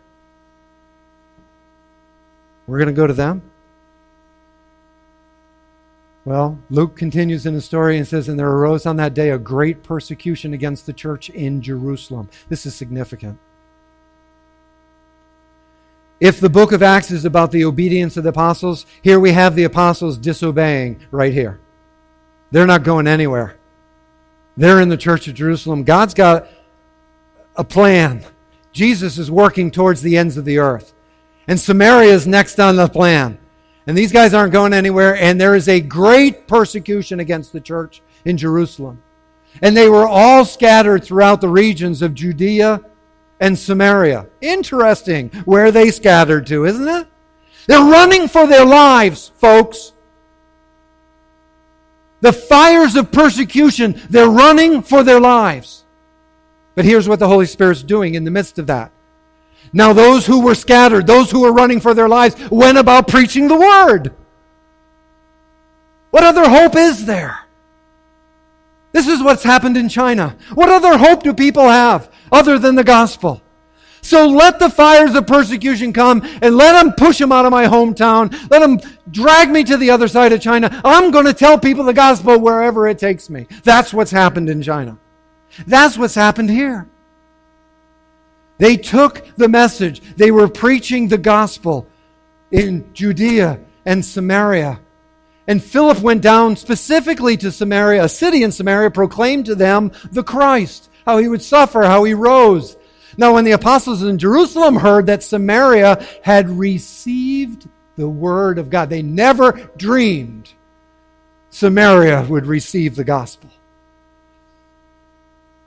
[2.66, 3.42] We're going to go to them.
[6.26, 9.38] Well, Luke continues in the story and says, And there arose on that day a
[9.38, 12.30] great persecution against the church in Jerusalem.
[12.50, 13.40] This is significant.
[16.20, 19.56] If the book of Acts is about the obedience of the apostles, here we have
[19.56, 21.60] the apostles disobeying right here.
[22.52, 23.56] They're not going anywhere.
[24.58, 25.84] They're in the church of Jerusalem.
[25.84, 26.50] God's got
[27.58, 28.24] a plan.
[28.72, 30.94] Jesus is working towards the ends of the earth.
[31.48, 33.40] And Samaria is next on the plan.
[33.88, 35.16] And these guys aren't going anywhere.
[35.16, 39.02] And there is a great persecution against the church in Jerusalem.
[39.62, 42.82] And they were all scattered throughout the regions of Judea
[43.40, 44.28] and Samaria.
[44.42, 47.08] Interesting where they scattered to, isn't it?
[47.66, 49.94] They're running for their lives, folks.
[52.22, 55.86] The fires of persecution, they're running for their lives.
[56.78, 58.92] But here's what the Holy Spirit's doing in the midst of that.
[59.74, 63.48] Now, those who were scattered, those who were running for their lives, went about preaching
[63.48, 64.14] the word.
[66.12, 67.40] What other hope is there?
[68.92, 70.38] This is what's happened in China.
[70.54, 73.42] What other hope do people have other than the gospel?
[74.02, 77.66] So let the fires of persecution come and let them push them out of my
[77.66, 78.32] hometown.
[78.52, 80.80] Let them drag me to the other side of China.
[80.86, 83.48] I'm going to tell people the gospel wherever it takes me.
[83.64, 85.00] That's what's happened in China.
[85.66, 86.88] That's what's happened here.
[88.58, 91.88] They took the message, they were preaching the gospel
[92.52, 94.80] in Judea and Samaria.
[95.48, 100.24] And Philip went down specifically to Samaria, a city in Samaria, proclaimed to them the
[100.24, 102.76] Christ, how he would suffer, how he rose.
[103.16, 108.90] Now, when the apostles in Jerusalem heard that Samaria had received the word of God,
[108.90, 110.52] they never dreamed
[111.50, 113.50] Samaria would receive the gospel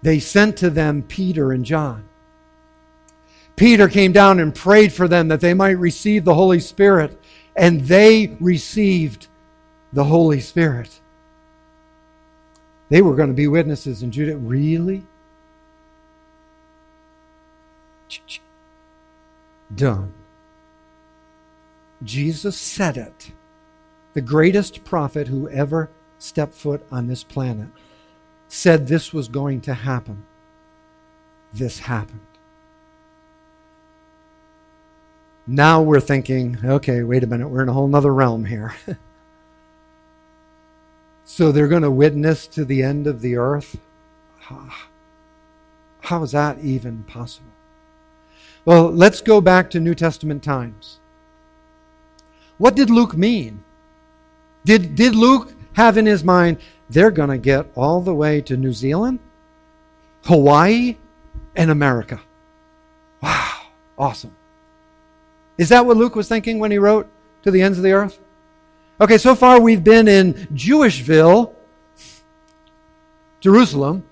[0.02, 2.04] they sent to them Peter and John.
[3.56, 7.20] Peter came down and prayed for them that they might receive the Holy Spirit,
[7.54, 9.26] and they received
[9.92, 11.00] the Holy Spirit.
[12.88, 14.36] They were going to be witnesses in Judah.
[14.36, 15.04] Really?
[19.74, 20.12] Done.
[22.02, 23.32] Jesus said it.
[24.14, 27.68] The greatest prophet who ever stepped foot on this planet
[28.52, 30.24] said this was going to happen,
[31.52, 32.20] this happened.
[35.46, 38.74] Now we're thinking, okay, wait a minute, we're in a whole other realm here.
[41.24, 43.78] so they're going to witness to the end of the earth?
[44.50, 44.88] Ah,
[46.00, 47.46] how is that even possible?
[48.64, 50.98] Well, let's go back to New Testament times.
[52.58, 53.62] What did Luke mean?
[54.64, 56.58] Did, did Luke have in his mind,
[56.90, 59.20] they're going to get all the way to New Zealand,
[60.24, 60.96] Hawaii,
[61.54, 62.20] and America.
[63.22, 63.60] Wow,
[63.96, 64.34] awesome.
[65.56, 67.08] Is that what Luke was thinking when he wrote
[67.42, 68.18] to the ends of the earth?
[69.00, 71.54] Okay, so far we've been in Jewishville,
[73.40, 74.04] Jerusalem.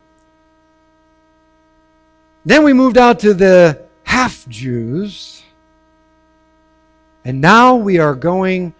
[2.45, 5.43] Then we moved out to the half Jews.
[7.24, 8.72] And now we are going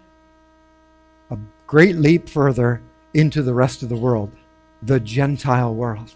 [1.31, 1.37] a
[1.67, 2.81] great leap further
[3.15, 4.31] into the rest of the world,
[4.83, 6.15] the Gentile world.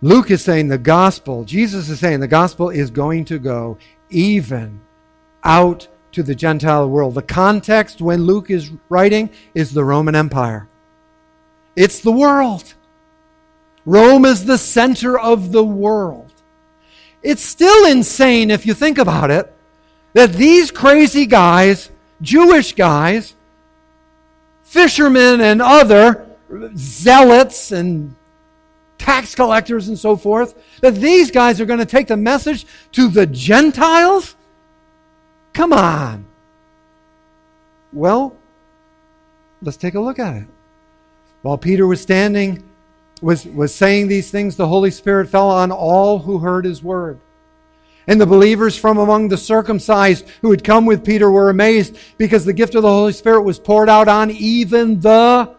[0.00, 3.78] Luke is saying the gospel, Jesus is saying the gospel is going to go
[4.10, 4.80] even
[5.42, 7.14] out to the Gentile world.
[7.14, 10.68] The context when Luke is writing is the Roman Empire.
[11.74, 12.74] It's the world.
[13.84, 16.32] Rome is the center of the world.
[17.22, 19.52] It's still insane if you think about it
[20.12, 21.90] that these crazy guys,
[22.20, 23.34] Jewish guys,
[24.68, 26.26] fishermen and other
[26.76, 28.14] zealots and
[28.98, 33.08] tax collectors and so forth, that these guys are going to take the message to
[33.08, 34.36] the Gentiles?
[35.54, 36.26] Come on.
[37.92, 38.36] Well,
[39.62, 40.46] let's take a look at it.
[41.40, 42.62] While Peter was standing,
[43.22, 47.18] was, was saying these things, the Holy Spirit fell on all who heard his word.
[48.08, 52.44] And the believers from among the circumcised who had come with Peter were amazed because
[52.44, 55.54] the gift of the Holy Spirit was poured out on even the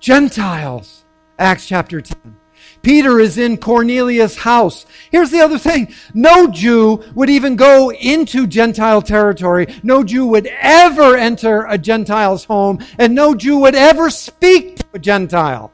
[0.00, 1.04] Gentiles.
[1.38, 2.36] Acts chapter 10.
[2.82, 4.84] Peter is in Cornelius' house.
[5.10, 5.94] Here's the other thing.
[6.12, 9.72] No Jew would even go into Gentile territory.
[9.84, 14.84] No Jew would ever enter a Gentile's home, and no Jew would ever speak to
[14.94, 15.71] a Gentile.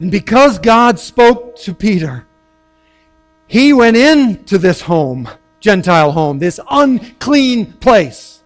[0.00, 2.26] And because God spoke to Peter,
[3.46, 5.28] he went into this home,
[5.60, 8.42] Gentile home, this unclean place.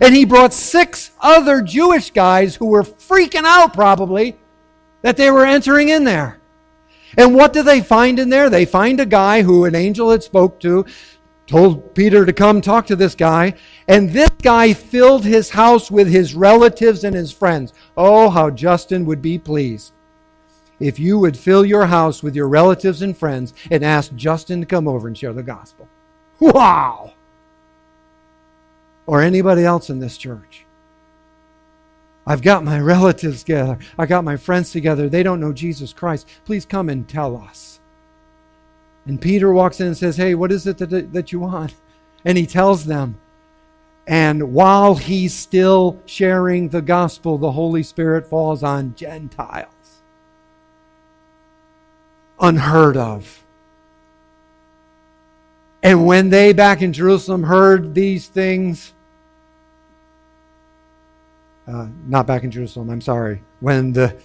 [0.00, 4.36] And he brought six other Jewish guys who were freaking out probably
[5.02, 6.40] that they were entering in there.
[7.16, 8.48] And what do they find in there?
[8.48, 10.86] They find a guy who an angel had spoke to,
[11.46, 13.54] told Peter to come talk to this guy,
[13.88, 17.72] and this guy filled his house with his relatives and his friends.
[17.96, 19.92] Oh, how Justin would be pleased
[20.80, 24.66] if you would fill your house with your relatives and friends and ask Justin to
[24.66, 25.88] come over and share the gospel.
[26.40, 27.12] Wow!
[29.08, 30.66] or anybody else in this church.
[32.26, 33.78] I've got my relatives together.
[33.98, 35.08] I got my friends together.
[35.08, 36.28] They don't know Jesus Christ.
[36.44, 37.80] Please come and tell us.
[39.06, 41.74] And Peter walks in and says, Hey, what is it that, that you want?
[42.26, 43.18] And he tells them.
[44.06, 49.77] And while he's still sharing the gospel, the Holy Spirit falls on Gentiles.
[52.40, 53.42] Unheard of.
[55.82, 58.92] And when they back in Jerusalem heard these things,
[61.66, 64.16] uh, not back in Jerusalem, I'm sorry, when the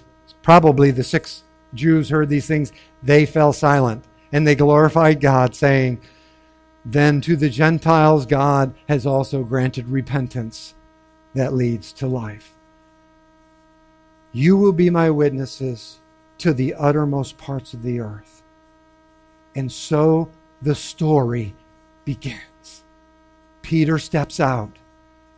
[0.41, 1.43] probably the six
[1.73, 6.01] Jews heard these things, they fell silent and they glorified God, saying,
[6.83, 10.73] Then to the Gentiles, God has also granted repentance
[11.35, 12.53] that leads to life.
[14.31, 15.99] You will be my witnesses
[16.43, 18.43] to the uttermost parts of the earth.
[19.55, 20.29] And so
[20.61, 21.55] the story
[22.03, 22.83] begins.
[23.61, 24.75] Peter steps out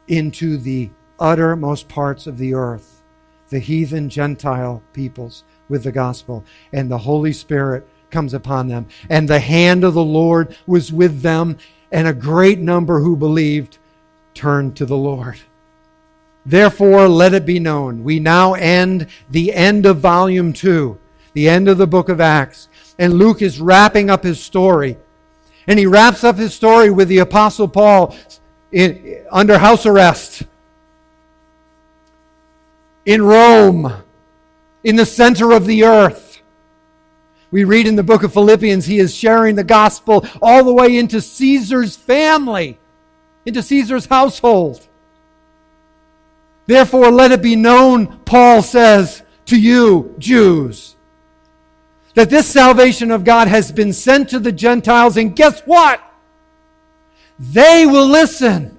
[0.07, 0.89] into the
[1.19, 3.03] uttermost parts of the earth,
[3.49, 6.43] the heathen Gentile peoples with the gospel,
[6.73, 8.87] and the Holy Spirit comes upon them.
[9.07, 11.59] And the hand of the Lord was with them,
[11.91, 13.77] and a great number who believed
[14.33, 15.39] turned to the Lord.
[16.45, 18.03] Therefore, let it be known.
[18.03, 20.99] We now end the end of volume two,
[21.33, 22.69] the end of the book of Acts.
[22.99, 24.97] And Luke is wrapping up his story.
[25.67, 28.15] And he wraps up his story with the Apostle Paul
[28.71, 30.43] in, under house arrest
[33.05, 33.93] in Rome,
[34.83, 36.41] in the center of the earth.
[37.51, 40.97] We read in the book of Philippians, he is sharing the gospel all the way
[40.97, 42.77] into Caesar's family,
[43.45, 44.85] into Caesar's household.
[46.67, 50.95] Therefore, let it be known, Paul says to you, Jews,
[52.15, 56.01] that this salvation of God has been sent to the Gentiles, and guess what?
[57.37, 58.77] They will listen.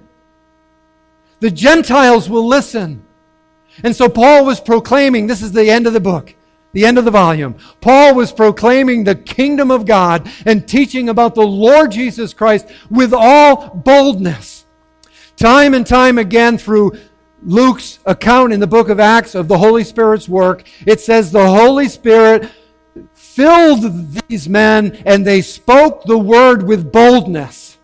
[1.39, 3.05] The Gentiles will listen.
[3.83, 6.33] And so Paul was proclaiming, this is the end of the book,
[6.73, 7.55] the end of the volume.
[7.79, 13.13] Paul was proclaiming the kingdom of God and teaching about the Lord Jesus Christ with
[13.13, 14.65] all boldness.
[15.35, 16.93] Time and time again through
[17.43, 21.47] Luke's account in the book of Acts of the Holy Spirit's work, it says the
[21.47, 22.49] Holy Spirit
[23.13, 23.83] filled
[24.27, 27.77] these men and they spoke the word with boldness.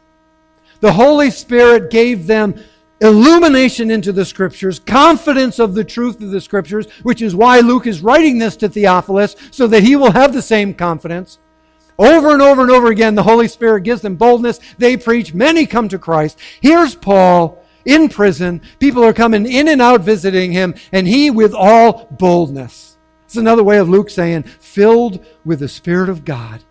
[0.79, 2.55] The Holy Spirit gave them
[2.99, 7.85] illumination into the scriptures, confidence of the truth of the scriptures, which is why Luke
[7.85, 11.37] is writing this to Theophilus, so that he will have the same confidence.
[11.99, 14.59] Over and over and over again, the Holy Spirit gives them boldness.
[14.77, 15.33] They preach.
[15.33, 16.39] Many come to Christ.
[16.59, 18.61] Here's Paul in prison.
[18.79, 22.97] People are coming in and out visiting him, and he with all boldness.
[23.25, 26.61] It's another way of Luke saying, filled with the Spirit of God,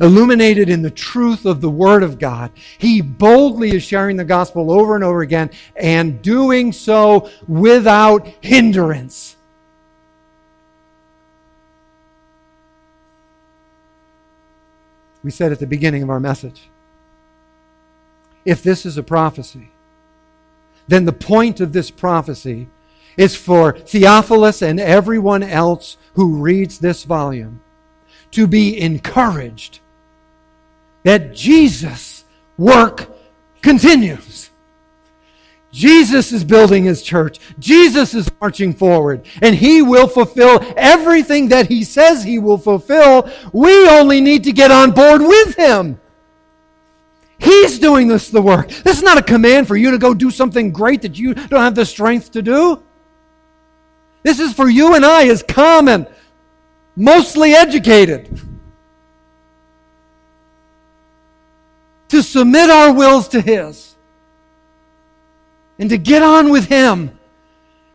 [0.00, 2.52] illuminated in the truth of the Word of God.
[2.78, 9.36] He boldly is sharing the gospel over and over again and doing so without hindrance.
[15.22, 16.68] we said at the beginning of our message.
[18.44, 19.70] If this is a prophecy,
[20.88, 22.68] then the point of this prophecy
[23.16, 27.60] is for Theophilus and everyone else who reads this volume
[28.32, 29.80] to be encouraged
[31.04, 32.24] that Jesus'
[32.56, 33.08] work
[33.62, 34.50] continues.
[35.70, 37.38] Jesus is building his church.
[37.58, 39.26] Jesus is marching forward.
[39.42, 43.30] And he will fulfill everything that he says he will fulfill.
[43.52, 46.00] We only need to get on board with him.
[47.38, 48.68] He's doing this the work.
[48.68, 51.62] This is not a command for you to go do something great that you don't
[51.62, 52.82] have the strength to do.
[54.22, 56.06] This is for you and I as common,
[56.96, 58.40] mostly educated.
[62.08, 63.88] To submit our wills to his
[65.78, 67.18] and to get on with Him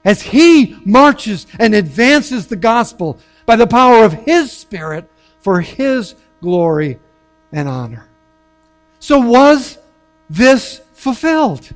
[0.05, 6.15] as He marches and advances the gospel by the power of His Spirit for His
[6.41, 6.99] glory
[7.51, 8.07] and honor.
[9.03, 9.79] So, was
[10.29, 11.69] this fulfilled?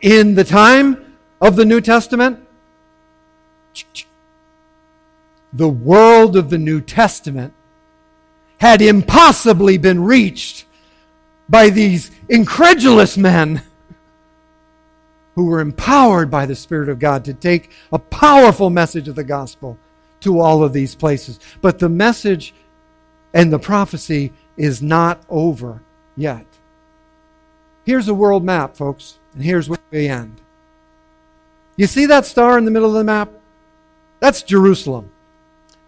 [0.00, 2.38] In the time of the New Testament,
[5.52, 7.52] the world of the New Testament
[8.58, 10.66] had impossibly been reached
[11.48, 13.60] by these incredulous men
[15.34, 19.24] who were empowered by the Spirit of God to take a powerful message of the
[19.24, 19.76] gospel
[20.20, 21.40] to all of these places.
[21.60, 22.54] But the message
[23.34, 25.82] and the prophecy is not over
[26.16, 26.46] yet.
[27.84, 30.40] Here's a world map, folks, and here's where we end.
[31.76, 33.30] You see that star in the middle of the map?
[34.20, 35.10] That's Jerusalem.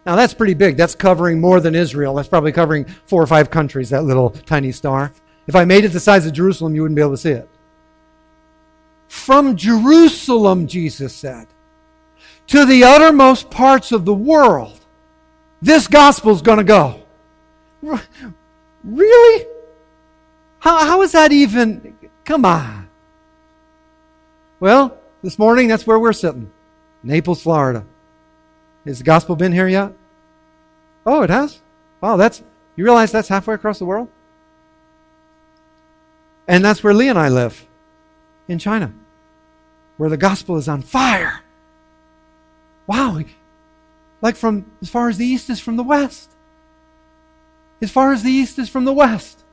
[0.05, 0.77] Now, that's pretty big.
[0.77, 2.15] That's covering more than Israel.
[2.15, 5.13] That's probably covering four or five countries, that little tiny star.
[5.47, 7.49] If I made it the size of Jerusalem, you wouldn't be able to see it
[9.09, 11.47] from Jerusalem, Jesus said,
[12.47, 14.79] to the uttermost parts of the world.
[15.61, 17.01] This gospel's going to go.
[18.85, 19.47] Really?
[20.61, 21.97] How, how is that even?
[22.25, 22.89] Come on.
[24.61, 26.51] Well, this morning, that's where we're sitting
[27.03, 27.85] Naples, Florida.
[28.85, 29.93] Has the gospel been here yet?
[31.07, 31.61] Oh, it has?
[32.01, 32.43] Wow, that's,
[32.77, 34.09] you realize that's halfway across the world?
[36.47, 37.67] And that's where Lee and I live
[38.49, 38.93] in China,
[39.97, 41.41] where the gospel is on fire.
[42.87, 43.21] Wow.
[44.23, 46.31] Like from as far as the east is from the west.
[47.81, 49.45] As far as the east is from the west.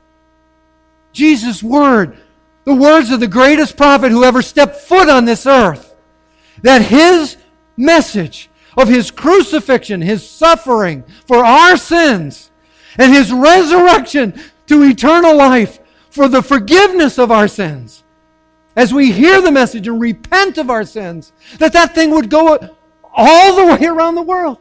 [1.12, 2.18] Jesus' word,
[2.64, 5.94] the words of the greatest prophet who ever stepped foot on this earth,
[6.62, 7.36] that his
[7.76, 12.50] message of his crucifixion, his suffering for our sins,
[12.98, 15.78] and his resurrection to eternal life
[16.10, 18.02] for the forgiveness of our sins
[18.76, 22.58] as we hear the message and repent of our sins, that that thing would go
[23.14, 24.58] all the way around the world.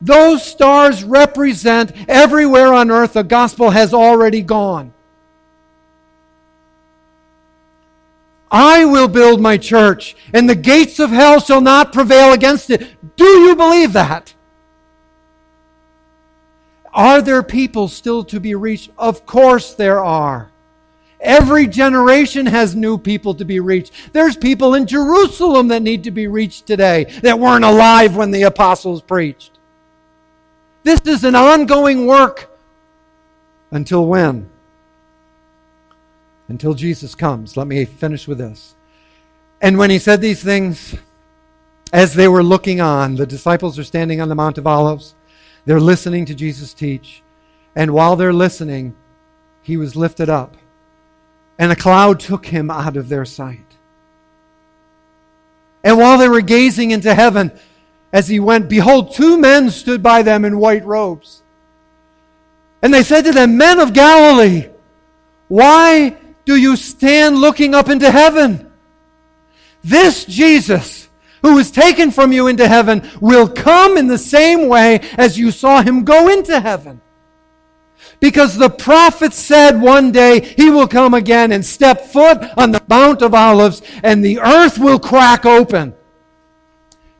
[0.00, 4.92] Those stars represent everywhere on earth the gospel has already gone.
[8.50, 12.88] I will build my church, and the gates of hell shall not prevail against it.
[13.16, 14.34] Do you believe that?
[16.92, 18.90] Are there people still to be reached?
[18.98, 20.50] Of course there are.
[21.20, 23.92] Every generation has new people to be reached.
[24.12, 28.42] There's people in Jerusalem that need to be reached today that weren't alive when the
[28.42, 29.59] apostles preached.
[30.82, 32.48] This is an ongoing work.
[33.70, 34.48] Until when?
[36.48, 37.56] Until Jesus comes.
[37.56, 38.74] Let me finish with this.
[39.60, 40.96] And when he said these things,
[41.92, 45.14] as they were looking on, the disciples are standing on the Mount of Olives.
[45.66, 47.22] They're listening to Jesus teach.
[47.76, 48.96] And while they're listening,
[49.62, 50.56] he was lifted up
[51.60, 53.60] and a cloud took him out of their sight.
[55.84, 57.52] And while they were gazing into heaven
[58.12, 61.42] as he went, behold, two men stood by them in white robes.
[62.82, 64.68] And they said to them, Men of Galilee,
[65.48, 68.70] why do you stand looking up into heaven?
[69.82, 71.08] This Jesus,
[71.42, 75.50] who was taken from you into heaven, will come in the same way as you
[75.50, 77.00] saw him go into heaven.
[78.18, 82.82] Because the prophet said one day he will come again and step foot on the
[82.88, 85.94] Mount of Olives and the earth will crack open.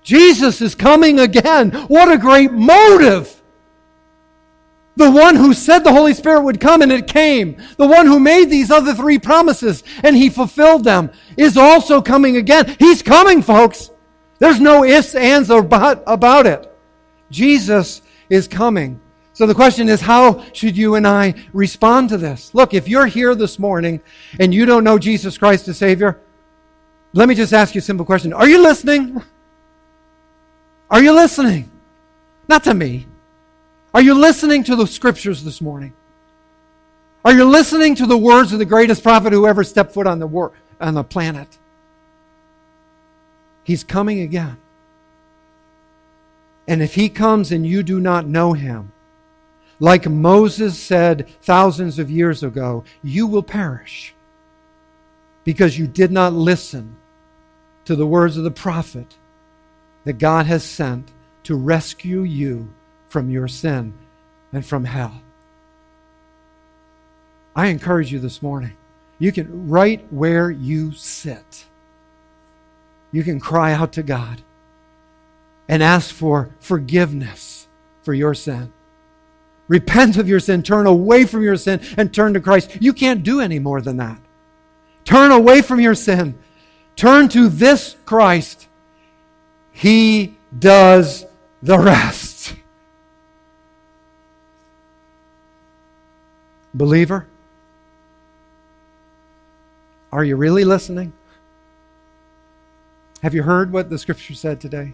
[0.03, 1.71] Jesus is coming again.
[1.89, 3.41] What a great motive!
[4.97, 7.57] The one who said the Holy Spirit would come and it came.
[7.79, 12.37] The one who made these other three promises and he fulfilled them is also coming
[12.37, 12.77] again.
[12.79, 13.91] He's coming, folks.
[14.41, 16.71] There's no ifs, ands, or but about it.
[17.31, 19.01] Jesus is coming.
[19.33, 22.55] So the question is, how should you and I respond to this?
[22.55, 24.03] Look, if you're here this morning
[24.39, 26.21] and you don't know Jesus Christ as Savior,
[27.15, 28.33] let me just ask you a simple question.
[28.33, 29.23] Are you listening?
[30.91, 31.71] Are you listening?
[32.49, 33.07] Not to me.
[33.95, 35.93] Are you listening to the scriptures this morning?
[37.25, 40.19] Are you listening to the words of the greatest prophet who ever stepped foot on
[40.19, 41.59] the, wor- on the planet?
[43.63, 44.57] He's coming again.
[46.67, 48.93] And if he comes and you do not know him,
[49.79, 54.15] like Moses said thousands of years ago, you will perish
[55.45, 56.97] because you did not listen
[57.85, 59.17] to the words of the prophet
[60.05, 61.09] that God has sent
[61.45, 62.73] to rescue you
[63.09, 63.93] from your sin
[64.53, 65.21] and from hell.
[67.55, 68.77] I encourage you this morning.
[69.19, 71.67] You can, right where you sit,
[73.13, 74.41] you can cry out to God
[75.69, 77.69] and ask for forgiveness
[78.03, 78.73] for your sin.
[79.69, 82.79] Repent of your sin, turn away from your sin, and turn to Christ.
[82.81, 84.19] You can't do any more than that.
[85.05, 86.39] Turn away from your sin.
[86.97, 88.67] Turn to this Christ.
[89.81, 91.25] He does
[91.63, 92.55] the rest.
[96.75, 97.27] Believer,
[100.13, 101.15] are you really listening?
[103.23, 104.93] Have you heard what the scripture said today?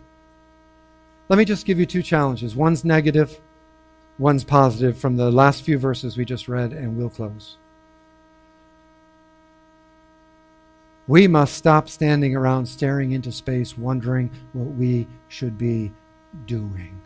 [1.29, 2.55] Let me just give you two challenges.
[2.55, 3.41] One's negative,
[4.19, 7.57] one's positive from the last few verses we just read, and we'll close.
[11.09, 15.93] We must stop standing around staring into space wondering what we should be
[16.47, 17.01] doing.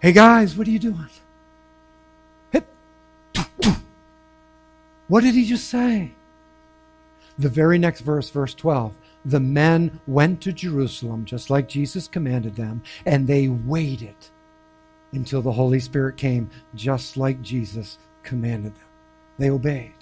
[0.00, 1.08] Hey guys, what are you doing?
[5.08, 6.12] What did he just say?
[7.38, 8.92] The very next verse, verse 12.
[9.24, 14.14] The men went to Jerusalem just like Jesus commanded them, and they waited
[15.12, 18.84] until the Holy Spirit came, just like Jesus commanded them.
[19.38, 19.94] They obeyed.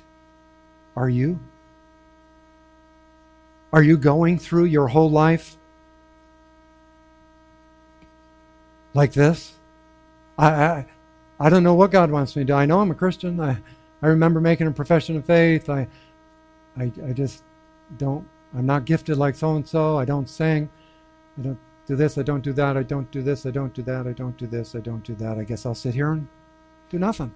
[0.96, 1.38] Are you?
[3.72, 5.56] Are you going through your whole life
[8.94, 9.54] like this?
[10.38, 10.86] I, I,
[11.38, 12.54] I don't know what God wants me to do.
[12.54, 13.38] I know I'm a Christian.
[13.40, 13.58] I,
[14.02, 15.68] I remember making a profession of faith.
[15.68, 15.86] I,
[16.78, 17.42] I, I just
[17.98, 18.26] don't,
[18.56, 19.98] I'm not gifted like so and so.
[19.98, 20.70] I don't sing.
[21.38, 22.18] I don't do this.
[22.18, 22.76] I don't do that.
[22.76, 23.46] I don't do this.
[23.46, 24.06] I don't do that.
[24.06, 24.74] I don't do this.
[24.74, 25.38] I don't do that.
[25.38, 26.26] I guess I'll sit here and
[26.90, 27.32] do nothing.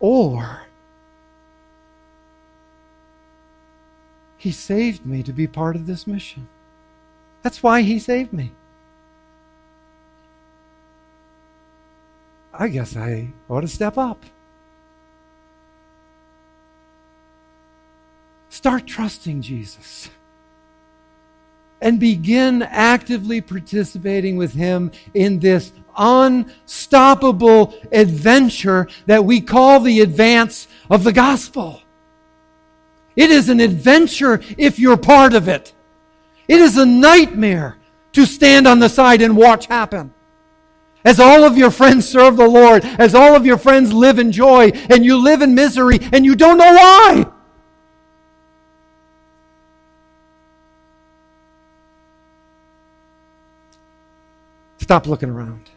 [0.00, 0.66] Or,
[4.36, 6.48] He saved me to be part of this mission.
[7.42, 8.52] That's why He saved me.
[12.52, 14.22] I guess I ought to step up.
[18.50, 20.10] Start trusting Jesus
[21.84, 30.66] and begin actively participating with Him in this unstoppable adventure that we call the advance
[30.90, 31.82] of the gospel.
[33.14, 35.72] It is an adventure if you're part of it.
[36.48, 37.76] It is a nightmare
[38.14, 40.12] to stand on the side and watch happen.
[41.04, 44.32] As all of your friends serve the Lord, as all of your friends live in
[44.32, 47.26] joy, and you live in misery, and you don't know why.
[54.84, 55.70] Stop looking around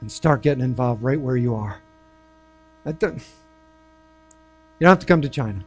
[0.00, 1.80] and start getting involved right where you are.
[2.84, 3.20] You don't
[4.80, 5.64] have to come to China.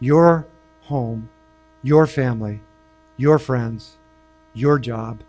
[0.00, 0.46] Your
[0.84, 1.28] home,
[1.82, 2.60] your family,
[3.18, 3.98] your friends,
[4.54, 5.20] your job,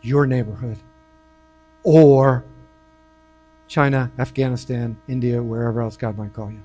[0.00, 0.78] your neighborhood,
[1.82, 2.42] or
[3.68, 6.62] China, Afghanistan, India, wherever else God might call you.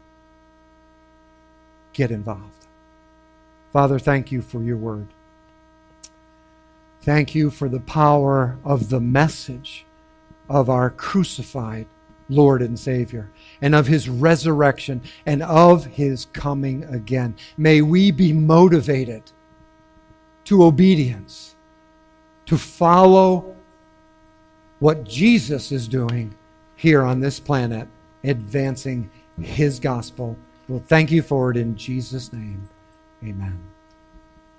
[1.91, 2.65] Get involved.
[3.73, 5.09] Father, thank you for your word.
[7.01, 9.85] Thank you for the power of the message
[10.49, 11.87] of our crucified
[12.29, 13.29] Lord and Savior,
[13.61, 17.35] and of his resurrection, and of his coming again.
[17.57, 19.23] May we be motivated
[20.45, 21.55] to obedience,
[22.45, 23.55] to follow
[24.79, 26.33] what Jesus is doing
[26.75, 27.87] here on this planet,
[28.23, 30.37] advancing his gospel.
[30.67, 32.69] Well, thank you for it in Jesus' name.
[33.23, 33.70] Amen.